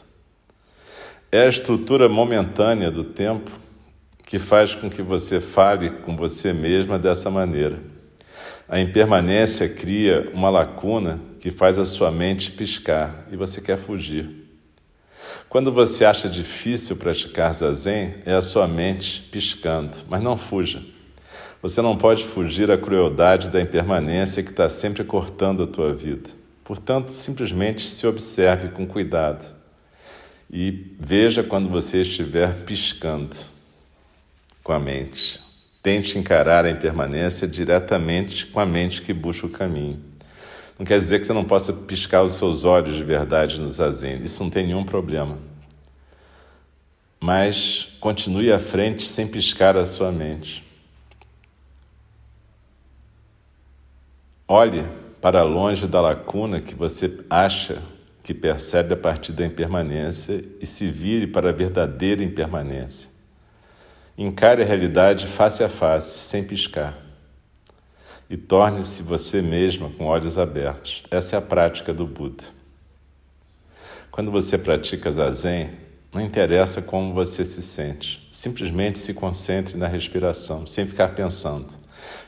É 1.31 1.43
a 1.43 1.49
estrutura 1.49 2.09
momentânea 2.09 2.89
do 2.89 3.03
tempo 3.03 3.51
que 4.25 4.39
faz 4.39 4.73
com 4.73 4.89
que 4.89 5.03
você 5.03 5.39
fale 5.39 5.91
com 5.91 6.15
você 6.15 6.51
mesma 6.51 6.97
dessa 6.97 7.29
maneira. 7.29 7.79
A 8.67 8.79
impermanência 8.79 9.69
cria 9.69 10.31
uma 10.33 10.49
lacuna 10.49 11.19
que 11.39 11.51
faz 11.51 11.77
a 11.77 11.85
sua 11.85 12.09
mente 12.09 12.51
piscar 12.51 13.27
e 13.31 13.35
você 13.35 13.61
quer 13.61 13.77
fugir. 13.77 14.40
Quando 15.51 15.69
você 15.69 16.05
acha 16.05 16.29
difícil 16.29 16.95
praticar 16.95 17.53
zazen, 17.53 18.15
é 18.25 18.31
a 18.33 18.41
sua 18.41 18.65
mente 18.69 19.27
piscando, 19.33 19.97
mas 20.07 20.21
não 20.21 20.37
fuja. 20.37 20.81
Você 21.61 21.81
não 21.81 21.97
pode 21.97 22.23
fugir 22.23 22.71
à 22.71 22.77
crueldade 22.77 23.49
da 23.49 23.59
impermanência 23.59 24.41
que 24.43 24.49
está 24.49 24.69
sempre 24.69 25.03
cortando 25.03 25.63
a 25.63 25.67
tua 25.67 25.93
vida. 25.93 26.29
Portanto, 26.63 27.11
simplesmente 27.11 27.85
se 27.85 28.07
observe 28.07 28.69
com 28.69 28.87
cuidado 28.87 29.45
e 30.49 30.95
veja 30.97 31.43
quando 31.43 31.67
você 31.67 32.03
estiver 32.03 32.63
piscando 32.63 33.35
com 34.63 34.71
a 34.71 34.79
mente. 34.79 35.41
Tente 35.83 36.17
encarar 36.17 36.63
a 36.63 36.71
impermanência 36.71 37.45
diretamente 37.45 38.45
com 38.45 38.61
a 38.61 38.65
mente 38.65 39.01
que 39.01 39.13
busca 39.13 39.47
o 39.47 39.49
caminho. 39.49 40.10
Não 40.81 40.85
quer 40.85 40.97
dizer 40.97 41.19
que 41.19 41.27
você 41.27 41.33
não 41.33 41.45
possa 41.45 41.71
piscar 41.71 42.23
os 42.23 42.33
seus 42.33 42.63
olhos 42.63 42.95
de 42.95 43.03
verdade 43.03 43.61
no 43.61 43.69
zazen, 43.69 44.19
isso 44.23 44.41
não 44.43 44.49
tem 44.49 44.65
nenhum 44.65 44.83
problema. 44.83 45.37
Mas 47.19 47.95
continue 47.99 48.51
à 48.51 48.57
frente 48.57 49.03
sem 49.03 49.27
piscar 49.27 49.77
a 49.77 49.85
sua 49.85 50.11
mente. 50.11 50.63
Olhe 54.47 54.83
para 55.21 55.43
longe 55.43 55.85
da 55.85 56.01
lacuna 56.01 56.59
que 56.59 56.73
você 56.73 57.15
acha 57.29 57.83
que 58.23 58.33
percebe 58.33 58.95
a 58.95 58.97
partir 58.97 59.33
da 59.33 59.45
impermanência 59.45 60.43
e 60.59 60.65
se 60.65 60.89
vire 60.89 61.27
para 61.27 61.49
a 61.49 61.53
verdadeira 61.53 62.23
impermanência. 62.23 63.07
Encare 64.17 64.63
a 64.63 64.65
realidade 64.65 65.27
face 65.27 65.63
a 65.63 65.69
face, 65.69 66.27
sem 66.27 66.43
piscar. 66.43 67.10
E 68.31 68.37
torne-se 68.37 69.03
você 69.03 69.43
mesma 69.43 69.89
com 69.89 70.05
olhos 70.05 70.39
abertos. 70.39 71.03
Essa 71.11 71.35
é 71.35 71.39
a 71.39 71.41
prática 71.41 71.93
do 71.93 72.07
Buda. 72.07 72.45
Quando 74.09 74.31
você 74.31 74.57
pratica 74.57 75.11
zazen, 75.11 75.69
não 76.15 76.21
interessa 76.21 76.81
como 76.81 77.13
você 77.13 77.45
se 77.45 77.61
sente, 77.61 78.27
simplesmente 78.31 78.97
se 78.97 79.13
concentre 79.13 79.77
na 79.77 79.87
respiração, 79.87 80.65
sem 80.65 80.87
ficar 80.87 81.09
pensando 81.09 81.81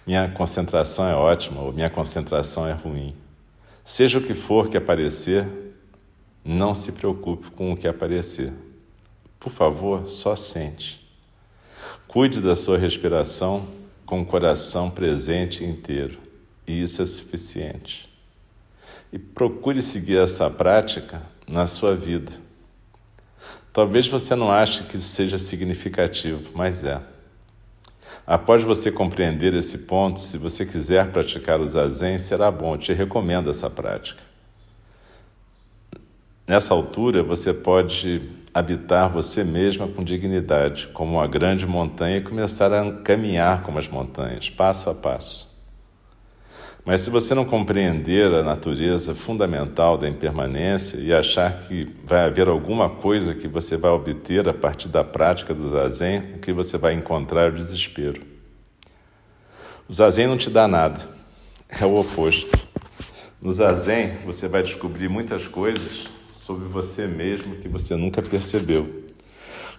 minha 0.06 0.30
concentração 0.30 1.08
é 1.08 1.16
ótima 1.16 1.62
ou 1.62 1.72
minha 1.72 1.90
concentração 1.90 2.68
é 2.68 2.74
ruim. 2.74 3.16
Seja 3.86 4.20
o 4.20 4.22
que 4.22 4.34
for 4.34 4.70
que 4.70 4.78
aparecer, 4.78 5.48
não 6.44 6.76
se 6.76 6.92
preocupe 6.92 7.50
com 7.52 7.72
o 7.72 7.78
que 7.78 7.88
aparecer. 7.88 8.54
Por 9.40 9.50
favor, 9.52 10.08
só 10.08 10.36
sente. 10.36 11.02
Cuide 12.08 12.42
da 12.42 12.56
sua 12.56 12.78
respiração 12.78 13.66
com 14.06 14.22
o 14.22 14.26
coração 14.26 14.90
presente 14.90 15.64
inteiro, 15.64 16.20
e 16.68 16.82
isso 16.82 17.02
é 17.02 17.06
suficiente. 17.06 18.10
E 19.12 19.20
procure 19.20 19.82
seguir 19.82 20.18
essa 20.18 20.50
prática 20.50 21.22
na 21.48 21.68
sua 21.68 21.96
vida. 21.96 22.32
Talvez 23.72 24.08
você 24.08 24.36
não 24.36 24.52
ache 24.52 24.84
que 24.84 24.98
isso 24.98 25.08
seja 25.08 25.38
significativo, 25.38 26.52
mas 26.54 26.84
é. 26.86 27.02
Após 28.26 28.64
você 28.64 28.92
compreender 28.92 29.54
esse 29.54 29.80
ponto, 29.80 30.20
se 30.20 30.38
você 30.38 30.66
quiser 30.66 31.12
praticar 31.12 31.60
o 31.60 31.68
zazen, 31.68 32.18
será 32.20 32.50
bom, 32.50 32.76
eu 32.76 32.78
te 32.78 32.94
recomendo 32.94 33.50
essa 33.50 33.70
prática. 33.70 34.22
Nessa 36.48 36.74
altura, 36.74 37.24
você 37.24 37.54
pode 37.54 38.22
habitar 38.54 39.10
você 39.10 39.44
mesma 39.44 39.88
com 39.88 40.04
dignidade, 40.04 40.88
como 40.94 41.14
uma 41.14 41.28
grande 41.28 41.66
montanha, 41.66 42.18
e 42.18 42.22
começar 42.22 42.72
a 42.72 42.92
caminhar 43.02 43.64
como 43.64 43.80
as 43.80 43.88
montanhas, 43.88 44.50
passo 44.50 44.90
a 44.90 44.94
passo. 44.94 45.52
Mas 46.86 47.00
se 47.00 47.10
você 47.10 47.34
não 47.34 47.46
compreender 47.46 48.32
a 48.34 48.44
natureza 48.44 49.16
fundamental 49.16 49.98
da 49.98 50.08
impermanência 50.08 50.98
e 50.98 51.14
achar 51.14 51.60
que 51.60 51.96
vai 52.04 52.26
haver 52.26 52.50
alguma 52.50 52.90
coisa 52.90 53.34
que 53.34 53.48
você 53.48 53.78
vai 53.78 53.90
obter 53.90 54.50
a 54.50 54.54
partir 54.54 54.90
da 54.90 55.02
prática 55.02 55.54
do 55.54 55.70
zazen, 55.70 56.34
o 56.36 56.40
que 56.40 56.52
você 56.52 56.78
vai 56.78 56.94
encontrar 56.94 57.44
é 57.46 57.50
o 57.50 57.54
desespero. 57.54 58.22
O 59.88 59.94
zazen 59.94 60.28
não 60.28 60.38
te 60.38 60.50
dá 60.50 60.68
nada, 60.68 61.00
é 61.70 61.86
o 61.86 61.96
oposto. 61.96 62.60
No 63.42 63.52
zazen 63.54 64.18
você 64.26 64.50
vai 64.50 64.62
descobrir 64.62 65.08
muitas 65.08 65.48
coisas 65.48 66.10
sobre 66.46 66.68
você 66.68 67.08
mesmo 67.08 67.56
que 67.56 67.70
você 67.70 67.96
nunca 67.96 68.22
percebeu. 68.22 69.04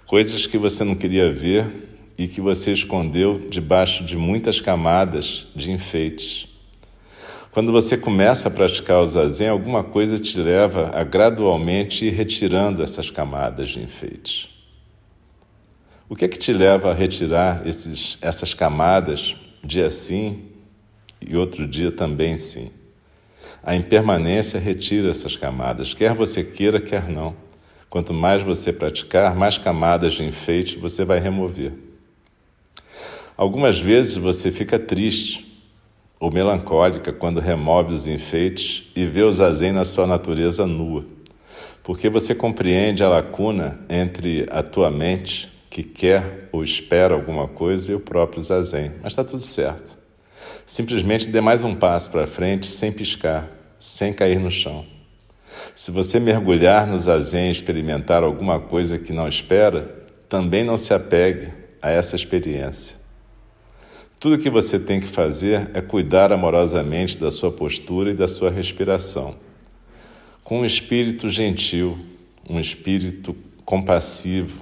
Coisas 0.07 0.47
que 0.47 0.57
você 0.57 0.83
não 0.83 0.95
queria 0.95 1.33
ver 1.33 1.67
e 2.17 2.27
que 2.27 2.41
você 2.41 2.73
escondeu 2.73 3.39
debaixo 3.51 4.05
de 4.05 4.17
muitas 4.17 4.61
camadas 4.61 5.47
de 5.55 5.71
enfeites. 5.71 6.49
Quando 7.53 7.71
você 7.71 7.97
começa 7.97 8.49
a 8.49 8.51
praticar 8.51 9.03
o 9.03 9.09
zazen, 9.09 9.49
alguma 9.49 9.85
coisa 9.85 10.19
te 10.19 10.39
leva 10.39 10.91
a 10.95 11.05
gradualmente 11.05 12.07
ir 12.07 12.11
retirando 12.11 12.83
essas 12.83 13.11
camadas 13.11 13.71
de 13.71 13.81
enfeite. 13.81 14.51
O 16.09 16.17
que 16.17 16.25
é 16.25 16.29
que 16.29 16.39
te 16.39 16.53
leva 16.53 16.91
a 16.91 16.95
retirar 16.95 17.67
esses, 17.67 18.19
essas 18.21 18.55
camadas, 18.55 19.37
dia 19.63 19.91
sim 19.91 20.45
e 21.21 21.37
outro 21.37 21.67
dia 21.67 21.93
também 21.93 22.37
sim? 22.37 22.71
A 23.67 23.75
impermanência 23.75 24.61
retira 24.61 25.11
essas 25.11 25.39
camadas, 25.39 25.95
quer 25.95 26.13
você 26.13 26.45
queira, 26.45 26.79
quer 26.79 27.09
não. 27.09 27.35
Quanto 27.89 28.13
mais 28.13 28.43
você 28.43 28.73
praticar, 28.73 29.35
mais 29.35 29.57
camadas 29.57 30.13
de 30.15 30.23
enfeite 30.23 30.79
você 30.79 31.03
vai 31.03 31.19
remover. 31.19 31.73
Algumas 33.37 33.81
vezes 33.81 34.17
você 34.17 34.53
fica 34.53 34.79
triste 34.79 35.51
ou 36.21 36.31
melancólica 36.31 37.11
quando 37.11 37.41
remove 37.41 37.95
os 37.95 38.07
enfeites 38.07 38.85
e 38.95 39.07
vê 39.07 39.23
o 39.23 39.33
zazen 39.33 39.73
na 39.73 39.87
sua 39.87 40.07
natureza 40.07 40.67
nua, 40.67 41.07
porque 41.83 42.11
você 42.11 42.35
compreende 42.35 43.03
a 43.03 43.09
lacuna 43.09 43.79
entre 43.89 44.47
a 44.51 44.63
tua 44.63 44.91
mente, 44.91 45.51
que 45.71 45.83
quer 45.83 46.51
ou 46.53 46.63
espera 46.63 47.15
alguma 47.15 47.49
coisa, 47.49 47.93
e 47.93 47.95
o 47.95 48.01
próprio 48.01 48.43
zazen. 48.43 48.93
Mas 49.03 49.13
está 49.13 49.25
tudo 49.25 49.41
certo. 49.41 50.04
Simplesmente 50.67 51.29
dê 51.29 51.43
mais 51.43 51.63
um 51.63 51.75
passo 51.75 52.11
para 52.11 52.27
frente 52.27 52.67
sem 52.67 52.91
piscar, 52.91 53.51
sem 53.79 54.15
cair 54.15 54.41
no 54.41 54.51
chão. 54.51 54.87
Se 55.75 55.91
você 55.91 56.19
mergulhar 56.19 56.87
no 56.87 56.99
zazen 56.99 57.49
e 57.49 57.53
experimentar 57.53 58.23
alguma 58.23 58.59
coisa 58.59 58.99
que 58.99 59.13
não 59.13 59.29
espera, 59.29 59.83
também 60.27 60.65
não 60.65 60.79
se 60.79 60.95
apegue 60.95 61.53
a 61.83 61.91
essa 61.91 62.17
experiência. 62.17 62.97
Tudo 64.19 64.39
que 64.39 64.49
você 64.49 64.79
tem 64.79 65.01
que 65.01 65.07
fazer 65.07 65.71
é 65.75 65.83
cuidar 65.83 66.33
amorosamente 66.33 67.19
da 67.19 67.31
sua 67.31 67.53
postura 67.53 68.11
e 68.11 68.15
da 68.15 68.27
sua 68.27 68.51
respiração. 68.51 69.37
Com 70.43 70.61
um 70.61 70.65
espírito 70.65 71.29
gentil, 71.29 71.99
um 72.49 72.59
espírito 72.59 73.37
compassivo, 73.67 74.61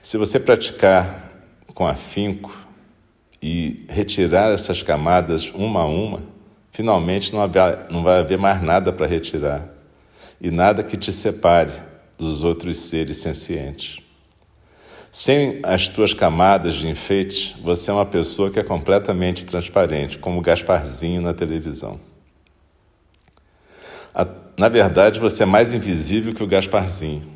se 0.00 0.16
você 0.16 0.38
praticar 0.38 1.32
com 1.74 1.84
afinco 1.84 2.69
e 3.42 3.86
retirar 3.88 4.52
essas 4.52 4.82
camadas 4.82 5.50
uma 5.54 5.82
a 5.82 5.86
uma, 5.86 6.22
finalmente 6.70 7.32
não, 7.32 7.40
não 7.90 8.02
vai 8.02 8.20
haver 8.20 8.38
mais 8.38 8.62
nada 8.62 8.92
para 8.92 9.06
retirar 9.06 9.68
e 10.40 10.50
nada 10.50 10.82
que 10.82 10.96
te 10.96 11.12
separe 11.12 11.72
dos 12.16 12.42
outros 12.42 12.78
seres 12.78 13.18
sencientes. 13.18 13.98
Sem 15.12 15.58
as 15.64 15.88
tuas 15.88 16.14
camadas 16.14 16.76
de 16.76 16.88
enfeite, 16.88 17.56
você 17.62 17.90
é 17.90 17.94
uma 17.94 18.06
pessoa 18.06 18.50
que 18.50 18.60
é 18.60 18.62
completamente 18.62 19.44
transparente, 19.44 20.18
como 20.18 20.40
Gasparzinho 20.40 21.20
na 21.20 21.34
televisão. 21.34 21.98
Na 24.56 24.68
verdade, 24.68 25.18
você 25.18 25.42
é 25.42 25.46
mais 25.46 25.72
invisível 25.72 26.34
que 26.34 26.42
o 26.42 26.46
Gasparzinho, 26.46 27.26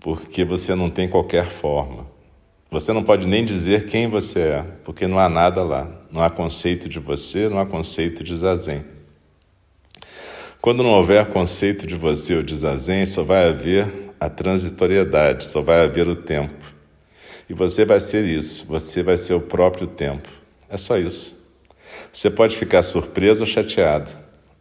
porque 0.00 0.44
você 0.44 0.74
não 0.74 0.90
tem 0.90 1.06
qualquer 1.08 1.50
forma. 1.50 2.06
Você 2.70 2.92
não 2.92 3.02
pode 3.02 3.28
nem 3.28 3.44
dizer 3.44 3.86
quem 3.86 4.08
você 4.08 4.40
é, 4.40 4.64
porque 4.84 5.06
não 5.06 5.18
há 5.18 5.28
nada 5.28 5.62
lá. 5.62 5.88
Não 6.10 6.22
há 6.22 6.28
conceito 6.28 6.88
de 6.88 6.98
você, 6.98 7.48
não 7.48 7.60
há 7.60 7.66
conceito 7.66 8.24
de 8.24 8.34
zazen. 8.34 8.84
Quando 10.60 10.82
não 10.82 10.90
houver 10.90 11.26
conceito 11.26 11.86
de 11.86 11.94
você 11.94 12.34
ou 12.34 12.42
de 12.42 12.54
zazen, 12.56 13.06
só 13.06 13.22
vai 13.22 13.48
haver 13.48 14.12
a 14.18 14.28
transitoriedade, 14.28 15.44
só 15.44 15.62
vai 15.62 15.84
haver 15.84 16.08
o 16.08 16.16
tempo. 16.16 16.74
E 17.48 17.54
você 17.54 17.84
vai 17.84 18.00
ser 18.00 18.24
isso, 18.24 18.66
você 18.66 19.00
vai 19.02 19.16
ser 19.16 19.34
o 19.34 19.40
próprio 19.40 19.86
tempo. 19.86 20.28
É 20.68 20.76
só 20.76 20.98
isso. 20.98 21.36
Você 22.12 22.28
pode 22.28 22.56
ficar 22.56 22.82
surpreso 22.82 23.42
ou 23.42 23.46
chateado, 23.46 24.10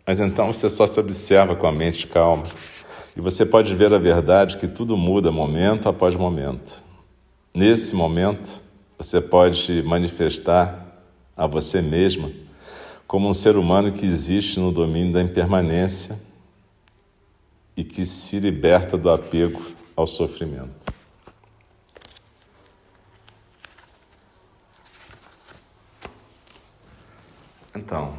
mas 0.05 0.19
então 0.19 0.53
você 0.53 0.69
só 0.69 0.85
se 0.85 0.99
observa 0.99 1.55
com 1.55 1.65
a 1.65 1.71
mente 1.71 2.05
calma. 2.05 2.45
E 3.17 3.21
você 3.21 3.43
pode 3.43 3.73
ver 3.75 3.91
a 3.91 3.97
verdade 3.97 4.57
que 4.57 4.67
tudo 4.67 4.95
muda 4.95 5.31
momento 5.31 5.89
após 5.89 6.15
momento. 6.15 6.85
Nesse 7.55 7.95
momento, 7.95 8.61
você 8.97 9.21
pode 9.21 9.81
manifestar 9.83 10.85
a 11.37 11.47
você 11.47 11.81
mesma 11.81 12.29
como 13.07 13.29
um 13.29 13.33
ser 13.33 13.55
humano 13.55 13.93
que 13.93 14.05
existe 14.05 14.59
no 14.59 14.73
domínio 14.73 15.13
da 15.13 15.21
impermanência 15.21 16.19
e 17.77 17.81
que 17.81 18.05
se 18.05 18.41
liberta 18.41 18.97
do 18.97 19.09
apego 19.09 19.71
ao 19.95 20.05
sofrimento. 20.05 20.83
Então, 27.73 28.17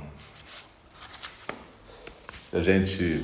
se 2.48 2.56
a 2.56 2.62
gente 2.62 3.22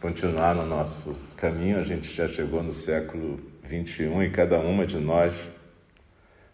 continuar 0.00 0.54
no 0.54 0.64
nosso 0.64 1.16
caminho, 1.36 1.80
a 1.80 1.82
gente 1.82 2.14
já 2.14 2.28
chegou 2.28 2.62
no 2.62 2.72
século 2.72 3.55
21 3.66 4.22
e 4.22 4.30
cada 4.30 4.58
uma 4.58 4.86
de 4.86 4.98
nós 4.98 5.34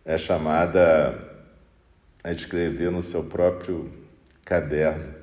é 0.04 0.16
chamada 0.16 1.30
a 2.24 2.32
escrever 2.32 2.90
no 2.90 3.02
seu 3.02 3.24
próprio 3.24 3.92
caderno, 4.44 5.14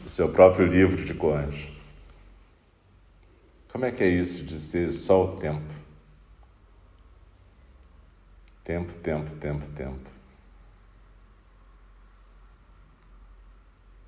no 0.00 0.08
seu 0.08 0.32
próprio 0.32 0.66
livro 0.66 1.04
de 1.04 1.14
conjos. 1.14 1.68
Como 3.70 3.84
é 3.84 3.92
que 3.92 4.02
é 4.02 4.08
isso 4.08 4.44
de 4.44 4.58
ser 4.58 4.92
só 4.92 5.24
o 5.24 5.36
tempo? 5.38 5.74
Tempo, 8.64 8.92
tempo, 8.94 9.30
tempo, 9.32 9.66
tempo. 9.68 10.10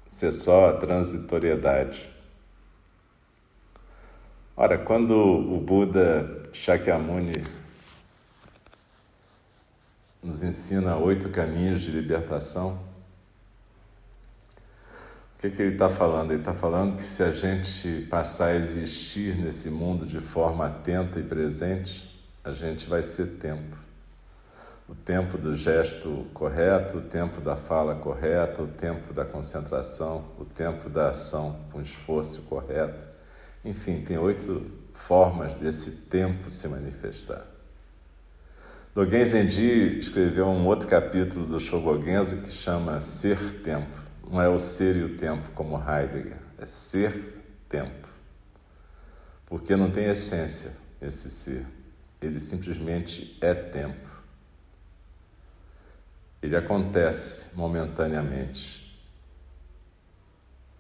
Ser 0.07 0.33
só 0.33 0.71
a 0.71 0.77
transitoriedade. 0.79 2.11
Ora, 4.57 4.77
quando 4.77 5.15
o 5.15 5.59
Buda 5.61 6.40
Shakyamuni 6.53 7.45
nos 10.23 10.43
ensina 10.43 10.97
oito 10.97 11.31
caminhos 11.31 11.81
de 11.81 11.91
libertação, 11.91 12.79
o 15.35 15.41
que, 15.41 15.51
que 15.51 15.63
ele 15.63 15.73
está 15.73 15.89
falando? 15.89 16.33
Ele 16.33 16.41
está 16.41 16.53
falando 16.53 16.97
que 16.97 17.03
se 17.03 17.23
a 17.23 17.33
gente 17.33 18.07
passar 18.11 18.49
a 18.49 18.57
existir 18.57 19.35
nesse 19.37 19.71
mundo 19.71 20.05
de 20.05 20.21
forma 20.21 20.67
atenta 20.67 21.19
e 21.19 21.23
presente, 21.23 22.11
a 22.45 22.53
gente 22.53 22.87
vai 22.87 23.03
ser 23.03 23.39
tempo. 23.39 23.77
O 24.87 24.95
tempo 24.95 25.39
do 25.39 25.57
gesto 25.57 26.27
correto, 26.35 26.99
o 26.99 27.01
tempo 27.01 27.41
da 27.41 27.57
fala 27.57 27.95
correta, 27.95 28.61
o 28.61 28.67
tempo 28.67 29.15
da 29.15 29.25
concentração, 29.25 30.27
o 30.39 30.45
tempo 30.45 30.91
da 30.91 31.11
ação 31.11 31.59
com 31.73 31.81
esforço 31.81 32.43
correto. 32.43 33.09
Enfim, 33.65 34.03
tem 34.03 34.19
oito 34.19 34.80
formas 35.07 35.53
desse 35.55 35.91
tempo 36.09 36.51
se 36.51 36.69
manifestar. 36.69 37.47
Dogen 38.95 39.25
Zenji 39.25 39.99
escreveu 39.99 40.47
um 40.47 40.67
outro 40.67 40.89
capítulo 40.89 41.47
do 41.47 41.61
Shobogenzo 41.61 42.39
que 42.39 42.51
chama 42.51 43.01
Ser 43.01 43.63
Tempo. 43.63 43.99
Não 44.29 44.41
é 44.41 44.49
o 44.49 44.59
ser 44.59 44.97
e 44.97 45.03
o 45.03 45.17
tempo 45.17 45.51
como 45.55 45.77
Heidegger, 45.77 46.39
é 46.59 46.67
ser 46.67 47.43
tempo. 47.69 48.09
Porque 49.47 49.75
não 49.75 49.91
tem 49.91 50.05
essência 50.05 50.73
esse 51.01 51.31
ser, 51.31 51.67
ele 52.21 52.39
simplesmente 52.39 53.37
é 53.41 53.55
tempo. 53.55 54.23
Ele 56.43 56.57
acontece 56.57 57.55
momentaneamente. 57.55 58.81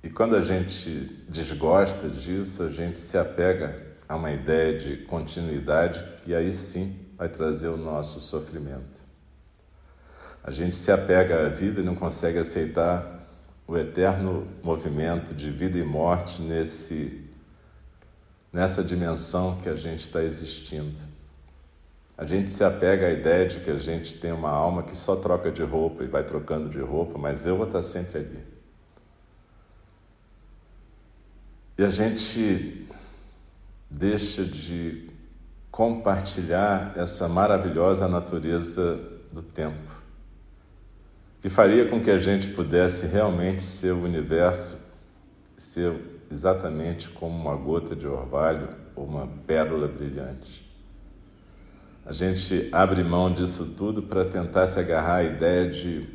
E 0.02 0.08
quando 0.08 0.36
a 0.36 0.42
gente 0.42 1.24
desgosta 1.28 2.08
disso, 2.08 2.62
a 2.62 2.70
gente 2.70 2.98
se 2.98 3.18
apega 3.18 3.89
a 4.10 4.16
uma 4.16 4.32
ideia 4.32 4.76
de 4.76 4.96
continuidade 5.04 6.04
que 6.24 6.34
aí 6.34 6.52
sim 6.52 6.96
vai 7.16 7.28
trazer 7.28 7.68
o 7.68 7.76
nosso 7.76 8.20
sofrimento. 8.20 9.00
A 10.42 10.50
gente 10.50 10.74
se 10.74 10.90
apega 10.90 11.46
à 11.46 11.48
vida 11.48 11.80
e 11.80 11.84
não 11.84 11.94
consegue 11.94 12.36
aceitar 12.36 13.20
o 13.68 13.78
eterno 13.78 14.48
movimento 14.64 15.32
de 15.32 15.48
vida 15.52 15.78
e 15.78 15.84
morte 15.84 16.42
nesse, 16.42 17.24
nessa 18.52 18.82
dimensão 18.82 19.56
que 19.58 19.68
a 19.68 19.76
gente 19.76 20.00
está 20.00 20.20
existindo. 20.24 21.00
A 22.18 22.26
gente 22.26 22.50
se 22.50 22.64
apega 22.64 23.06
à 23.06 23.10
ideia 23.12 23.46
de 23.46 23.60
que 23.60 23.70
a 23.70 23.78
gente 23.78 24.16
tem 24.16 24.32
uma 24.32 24.50
alma 24.50 24.82
que 24.82 24.96
só 24.96 25.14
troca 25.14 25.52
de 25.52 25.62
roupa 25.62 26.02
e 26.02 26.08
vai 26.08 26.24
trocando 26.24 26.68
de 26.68 26.80
roupa, 26.80 27.16
mas 27.16 27.46
eu 27.46 27.56
vou 27.56 27.66
estar 27.66 27.84
sempre 27.84 28.18
ali. 28.18 28.44
E 31.78 31.84
a 31.84 31.90
gente 31.90 32.89
deixa 33.90 34.44
de 34.44 35.08
compartilhar 35.70 36.92
essa 36.96 37.28
maravilhosa 37.28 38.06
natureza 38.08 38.96
do 39.32 39.42
tempo 39.42 40.00
que 41.40 41.48
faria 41.48 41.88
com 41.88 42.00
que 42.00 42.10
a 42.10 42.18
gente 42.18 42.50
pudesse 42.50 43.06
realmente 43.06 43.62
ser 43.62 43.92
o 43.92 44.04
universo, 44.04 44.78
ser 45.56 45.94
exatamente 46.30 47.08
como 47.08 47.36
uma 47.36 47.56
gota 47.56 47.96
de 47.96 48.06
orvalho 48.06 48.68
ou 48.94 49.06
uma 49.06 49.26
pérola 49.46 49.88
brilhante. 49.88 50.68
A 52.04 52.12
gente 52.12 52.68
abre 52.70 53.02
mão 53.02 53.32
disso 53.32 53.72
tudo 53.76 54.02
para 54.02 54.24
tentar 54.24 54.66
se 54.66 54.78
agarrar 54.78 55.16
à 55.16 55.22
ideia 55.22 55.66
de 55.68 56.08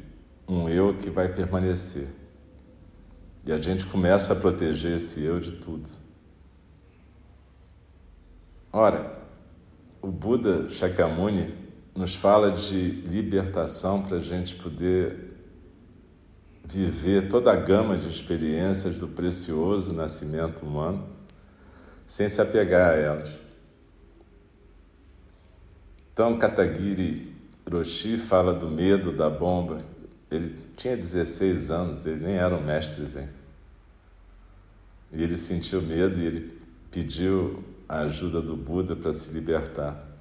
um 0.48 0.70
eu 0.70 0.96
que 0.96 1.10
vai 1.10 1.28
permanecer. 1.28 2.08
E 3.46 3.52
a 3.52 3.58
gente 3.58 3.86
começa 3.86 4.34
a 4.34 4.36
proteger 4.36 4.98
esse 4.98 5.24
eu 5.24 5.40
de 5.40 5.54
tudo. 5.54 5.90
Ora, 8.78 9.10
o 10.02 10.08
Buda 10.08 10.70
Shakyamuni 10.70 11.56
nos 11.96 12.14
fala 12.14 12.52
de 12.52 12.92
libertação 13.08 14.04
para 14.04 14.18
a 14.18 14.20
gente 14.20 14.56
poder 14.56 15.34
viver 16.66 17.30
toda 17.30 17.54
a 17.54 17.56
gama 17.56 17.98
de 17.98 18.10
experiências 18.10 19.00
do 19.00 19.08
precioso 19.08 19.94
nascimento 19.94 20.66
humano 20.66 21.08
sem 22.06 22.28
se 22.28 22.42
apegar 22.42 22.92
a 22.92 22.96
elas. 22.96 23.40
Então, 26.12 26.38
Katagiri 26.38 27.34
Roshi 27.72 28.18
fala 28.18 28.54
do 28.54 28.70
medo 28.70 29.14
da 29.14 29.30
bomba. 29.30 29.78
Ele 30.30 30.54
tinha 30.76 30.98
16 30.98 31.72
anos, 31.72 32.06
ele 32.06 32.26
nem 32.26 32.36
era 32.36 32.54
um 32.54 32.62
mestre 32.62 33.06
zen. 33.06 33.30
E 35.14 35.24
ele 35.24 35.38
sentiu 35.38 35.82
medo 35.82 36.20
e 36.20 36.26
ele 36.26 36.60
pediu 36.92 37.64
a 37.88 38.00
ajuda 38.00 38.42
do 38.42 38.56
Buda 38.56 38.96
para 38.96 39.14
se 39.14 39.32
libertar 39.32 40.16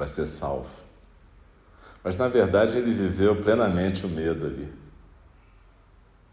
para 0.00 0.06
ser 0.06 0.26
salvo. 0.26 0.82
Mas 2.02 2.16
na 2.16 2.26
verdade 2.26 2.78
ele 2.78 2.94
viveu 2.94 3.36
plenamente 3.36 4.06
o 4.06 4.08
medo 4.08 4.46
ali. 4.46 4.72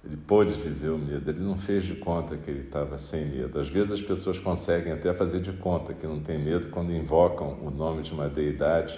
Ele 0.05 0.15
pôde 0.15 0.53
viver 0.53 0.88
o 0.88 0.97
medo, 0.97 1.29
ele 1.29 1.41
não 1.41 1.57
fez 1.57 1.83
de 1.83 1.95
conta 1.95 2.38
que 2.38 2.49
ele 2.49 2.62
estava 2.62 2.97
sem 2.97 3.25
medo. 3.25 3.60
Às 3.60 3.67
vezes 3.67 3.91
as 3.91 4.01
pessoas 4.01 4.39
conseguem 4.39 4.93
até 4.93 5.13
fazer 5.13 5.41
de 5.41 5.51
conta 5.51 5.93
que 5.93 6.07
não 6.07 6.21
tem 6.21 6.39
medo 6.39 6.69
quando 6.69 6.93
invocam 6.93 7.60
o 7.62 7.69
nome 7.69 8.03
de 8.03 8.13
uma 8.13 8.29
deidade 8.29 8.97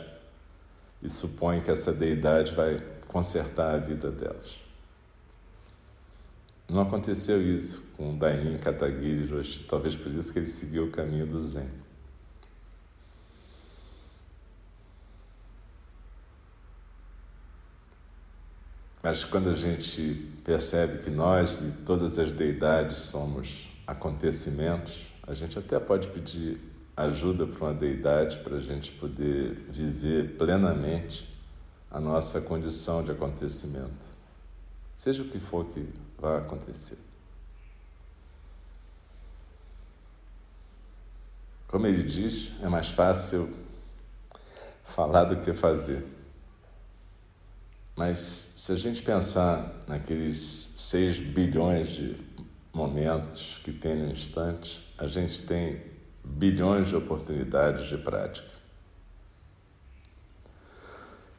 e 1.02 1.10
supõem 1.10 1.62
que 1.62 1.72
essa 1.72 1.92
deidade 1.92 2.54
vai 2.54 2.80
consertar 3.08 3.74
a 3.74 3.78
vida 3.80 4.12
delas. 4.12 4.69
Não 6.70 6.84
aconteceu 6.84 7.42
isso 7.42 7.82
com 7.98 8.16
Dainin 8.16 8.60
Katagiri 8.60 9.26
Roshi, 9.26 9.64
talvez 9.64 9.96
por 9.96 10.12
isso 10.12 10.32
que 10.32 10.38
ele 10.38 10.48
seguiu 10.48 10.86
o 10.86 10.92
caminho 10.92 11.26
do 11.26 11.42
Zen. 11.42 11.68
Mas 19.02 19.24
quando 19.24 19.50
a 19.50 19.56
gente 19.56 20.30
percebe 20.44 21.00
que 21.00 21.10
nós 21.10 21.62
e 21.62 21.72
todas 21.86 22.20
as 22.20 22.32
deidades 22.34 23.00
somos 23.00 23.70
acontecimentos, 23.88 25.08
a 25.26 25.34
gente 25.34 25.58
até 25.58 25.80
pode 25.80 26.10
pedir 26.10 26.60
ajuda 26.96 27.48
para 27.48 27.68
uma 27.68 27.74
deidade 27.74 28.40
para 28.40 28.58
a 28.58 28.60
gente 28.60 28.92
poder 28.92 29.56
viver 29.70 30.38
plenamente 30.38 31.28
a 31.90 32.00
nossa 32.00 32.42
condição 32.42 33.04
de 33.04 33.10
acontecimento, 33.10 34.19
seja 35.00 35.24
o 35.24 35.30
que 35.30 35.40
for 35.40 35.64
que 35.64 35.88
vá 36.18 36.40
acontecer. 36.40 36.98
Como 41.70 41.88
ele 41.88 42.04
diz, 42.04 42.52
é 42.62 42.68
mais 42.68 42.90
fácil 42.90 43.50
falar 44.84 45.24
do 45.24 45.40
que 45.40 45.54
fazer. 45.54 46.06
Mas 47.96 48.20
se 48.58 48.74
a 48.74 48.76
gente 48.76 49.02
pensar 49.02 49.74
naqueles 49.88 50.74
6 50.76 51.20
bilhões 51.20 51.92
de 51.92 52.18
momentos 52.74 53.62
que 53.64 53.72
tem 53.72 53.96
no 53.96 54.12
instante, 54.12 54.86
a 54.98 55.08
gente 55.08 55.44
tem 55.44 55.82
bilhões 56.26 56.90
de 56.90 56.98
oportunidades 56.98 57.88
de 57.88 57.98
prática. 58.00 58.50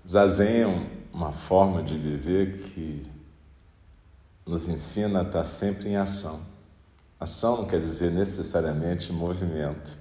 Zazen 0.08 0.62
é 0.62 0.66
uma 1.12 1.30
forma 1.30 1.82
de 1.82 1.98
viver 1.98 2.56
que 2.56 3.19
nos 4.46 4.68
ensina 4.68 5.20
a 5.20 5.22
estar 5.22 5.44
sempre 5.44 5.88
em 5.88 5.96
ação. 5.96 6.40
Ação 7.18 7.58
não 7.58 7.66
quer 7.66 7.80
dizer 7.80 8.10
necessariamente 8.10 9.12
movimento. 9.12 9.98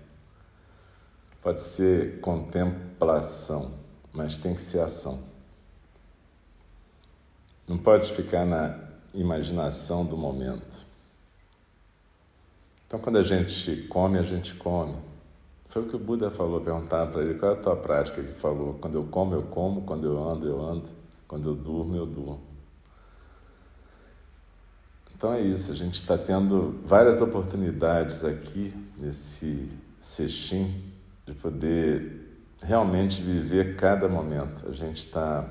Pode 1.42 1.62
ser 1.62 2.20
contemplação, 2.22 3.74
mas 4.14 4.38
tem 4.38 4.56
que 4.56 4.62
ser 4.62 4.80
ação. 4.80 5.20
Não 7.68 7.78
pode 7.78 8.14
ficar 8.14 8.46
na 8.46 8.80
imaginação 9.14 10.06
do 10.06 10.18
momento. 10.18 10.88
Então, 12.88 13.00
quando 13.00 13.18
a 13.18 13.24
gente 13.24 13.84
come, 13.84 14.18
a 14.18 14.24
gente 14.24 14.56
come. 14.56 14.96
Foi 15.68 15.84
o 15.84 15.88
que 15.88 15.96
o 15.96 16.00
Buda 16.00 16.32
falou, 16.32 16.60
perguntaram 16.60 17.12
para 17.12 17.22
ele 17.22 17.36
qual 17.36 17.52
é 17.52 17.54
a 17.54 17.62
tua 17.62 17.76
prática. 17.76 18.20
Ele 18.20 18.34
falou: 18.34 18.74
quando 18.82 18.96
eu 18.96 19.04
como, 19.06 19.36
eu 19.36 19.44
como, 19.44 19.84
quando 19.84 20.06
eu 20.06 20.18
ando, 20.28 20.48
eu 20.48 20.60
ando, 20.60 20.90
quando 21.28 21.48
eu 21.48 21.56
durmo, 21.56 21.96
eu 21.96 22.08
durmo. 22.08 22.49
Então 25.20 25.34
é 25.34 25.42
isso, 25.42 25.74
a 25.74 25.76
gente 25.76 25.96
está 25.96 26.18
tendo 26.18 26.80
várias 26.86 27.20
oportunidades 27.20 28.24
aqui 28.24 28.74
nesse 28.98 29.70
sextim 30.00 30.82
de 31.26 31.34
poder 31.34 32.40
realmente 32.62 33.22
viver 33.22 33.76
cada 33.76 34.08
momento. 34.08 34.70
A 34.70 34.72
gente 34.72 35.00
está 35.00 35.46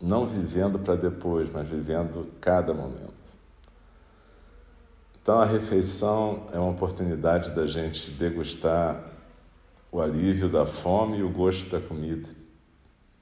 não 0.00 0.28
vivendo 0.28 0.78
para 0.78 0.94
depois, 0.94 1.52
mas 1.52 1.68
vivendo 1.68 2.30
cada 2.40 2.72
momento. 2.72 3.12
Então 5.20 5.40
a 5.40 5.44
refeição 5.44 6.46
é 6.52 6.58
uma 6.60 6.70
oportunidade 6.70 7.50
da 7.50 7.66
gente 7.66 8.12
degustar 8.12 9.02
o 9.90 10.00
alívio 10.00 10.48
da 10.48 10.64
fome 10.64 11.18
e 11.18 11.24
o 11.24 11.30
gosto 11.30 11.68
da 11.68 11.80
comida. 11.80 12.28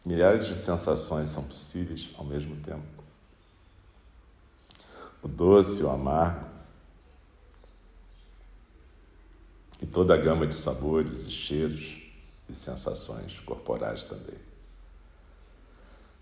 Milhares 0.04 0.48
de 0.48 0.54
sensações 0.54 1.30
são 1.30 1.44
possíveis 1.44 2.10
ao 2.18 2.26
mesmo 2.26 2.56
tempo. 2.56 2.97
O 5.22 5.28
doce, 5.28 5.82
o 5.82 5.90
amargo, 5.90 6.46
e 9.80 9.86
toda 9.86 10.14
a 10.14 10.16
gama 10.16 10.46
de 10.46 10.54
sabores 10.54 11.24
e 11.24 11.30
cheiros 11.30 11.96
e 12.48 12.54
sensações 12.54 13.38
corporais 13.40 14.04
também. 14.04 14.38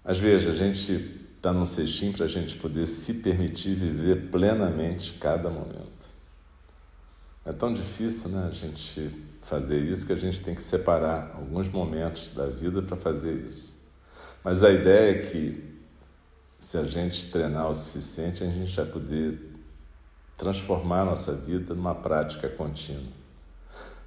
Mas 0.05 0.19
veja, 0.19 0.51
a 0.51 0.55
gente 0.55 1.25
está 1.37 1.53
num 1.53 1.65
cestinho 1.65 2.13
para 2.13 2.27
a 2.27 2.29
gente 2.29 2.57
poder 2.57 2.87
se 2.87 3.15
permitir 3.15 3.75
viver 3.75 4.31
plenamente 4.31 5.15
cada 5.15 5.49
momento. 5.49 6.07
É 7.45 7.53
tão 7.53 7.73
difícil 7.73 8.31
né, 8.31 8.49
a 8.49 8.55
gente 8.55 9.11
fazer 9.43 9.81
isso 9.81 10.05
que 10.05 10.13
a 10.13 10.17
gente 10.17 10.43
tem 10.43 10.55
que 10.55 10.61
separar 10.61 11.33
alguns 11.37 11.69
momentos 11.69 12.31
da 12.31 12.47
vida 12.47 12.83
para 12.83 12.97
fazer 12.97 13.35
isso. 13.47 13.77
Mas 14.43 14.65
a 14.65 14.71
ideia 14.71 15.19
é 15.19 15.23
que 15.23 15.76
se 16.67 16.77
a 16.77 16.83
gente 16.83 17.31
treinar 17.31 17.71
o 17.71 17.75
suficiente, 17.77 18.43
a 18.43 18.51
gente 18.51 18.75
vai 18.75 18.87
poder 18.87 19.53
transformar 20.37 21.03
a 21.03 21.05
nossa 21.05 21.33
vida 21.33 21.73
numa 21.75 21.95
prática 21.95 22.49
contínua. 22.49 23.13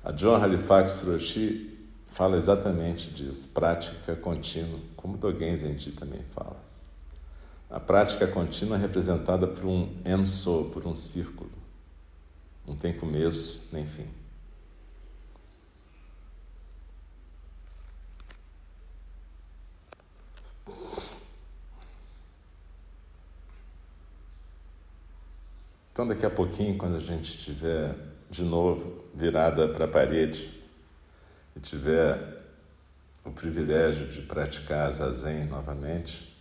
A 0.04 0.12
John 0.12 0.36
Halifax 0.36 1.04
Roshi 1.04 1.88
fala 2.08 2.36
exatamente 2.36 3.12
disso, 3.12 3.48
prática 3.54 4.14
contínua, 4.18 4.78
como 4.98 5.16
Dogen 5.16 5.56
Zenji 5.56 5.94
também 5.94 6.20
fala. 6.36 6.62
A 7.70 7.80
prática 7.80 8.28
contínua 8.28 8.76
é 8.76 8.82
representada 8.82 9.48
por 9.48 9.66
um 9.66 9.96
enso, 10.06 10.70
por 10.74 10.86
um 10.86 10.94
círculo. 10.94 11.52
Não 12.68 12.76
tem 12.76 12.92
começo 12.92 13.70
nem 13.72 13.86
fim. 13.86 14.19
Então, 26.00 26.08
daqui 26.08 26.26
a 26.26 26.30
pouquinho, 26.30 26.78
quando 26.78 26.96
a 26.96 27.02
gente 27.02 27.38
estiver 27.38 27.94
de 28.30 28.42
novo 28.42 29.04
virada 29.14 29.68
para 29.68 29.84
a 29.84 29.88
parede 29.90 30.50
e 31.54 31.60
tiver 31.60 32.42
o 33.26 33.32
privilégio 33.32 34.08
de 34.08 34.22
praticar 34.22 34.94
zazen 34.94 35.48
novamente, 35.48 36.34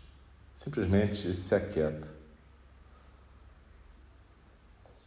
simplesmente 0.54 1.34
se 1.34 1.52
aquieta. 1.56 2.06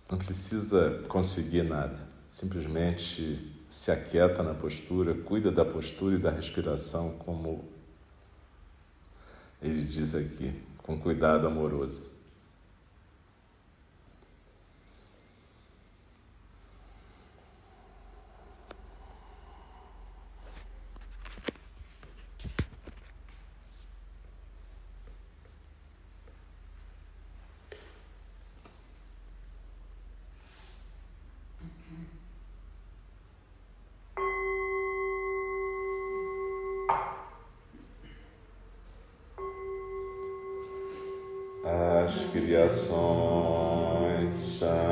Não 0.10 0.18
precisa 0.18 1.02
conseguir 1.08 1.64
nada, 1.64 1.98
simplesmente 2.28 3.56
se 3.70 3.90
aquieta 3.90 4.44
na 4.44 4.54
postura, 4.54 5.14
cuida 5.14 5.50
da 5.50 5.64
postura 5.64 6.16
e 6.16 6.20
da 6.20 6.30
respiração, 6.30 7.18
como 7.20 7.64
ele 9.62 9.86
diz 9.86 10.14
aqui, 10.14 10.62
com 10.80 11.00
cuidado 11.00 11.48
amoroso. 11.48 12.11
As 42.14 42.26
criações 42.26 42.92
são 44.36 44.91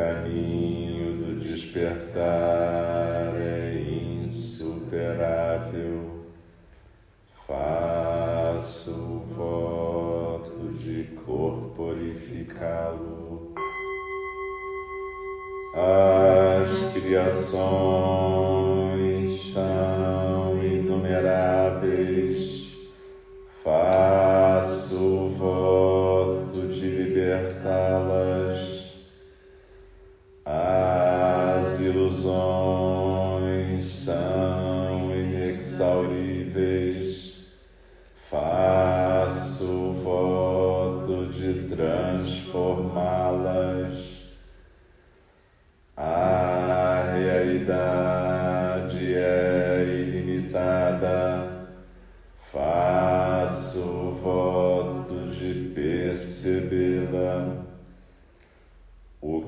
caminho 0.00 1.12
do 1.18 1.38
despertar 1.38 3.34
é 3.36 3.78
insuperável. 4.24 6.24
Faço 7.46 8.92
o 8.92 9.22
voto 9.36 10.72
de 10.78 11.04
corporificá-lo. 11.26 13.52
As 15.74 16.94
criações 16.94 18.09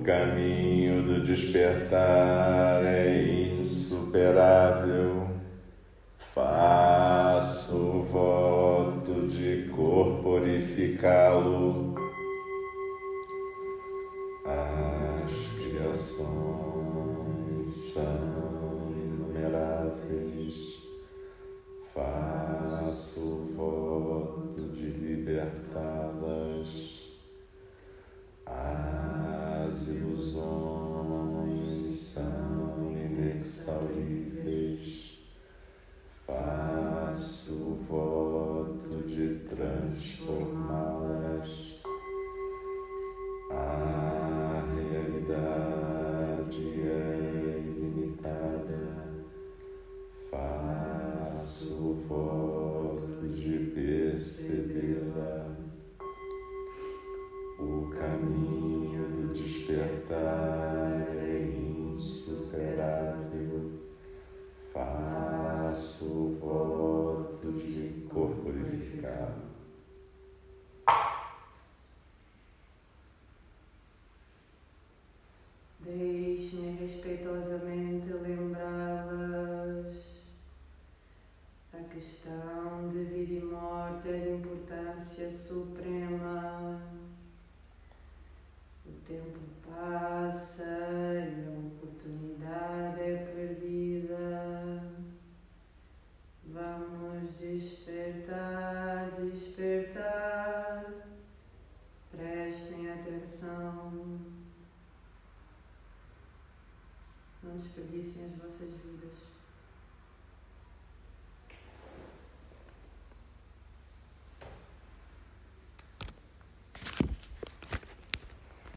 caminho 0.03 1.05
do 1.05 1.23
despertar 1.23 2.85
é 2.85 3.57
insuperável. 3.59 5.29
Faço 6.19 7.77
o 7.77 8.03
voto 8.03 9.29
de 9.29 9.71
corporificá-lo. 9.75 11.95
As 14.45 15.31
criações 15.59 16.33
são 17.93 18.93
inumeráveis. 18.97 20.83
Faço 21.95 23.21
o 23.21 23.53
voto 23.55 24.69
de 24.73 24.87
libertá-las. 24.87 27.03
Saudi. 33.63 34.12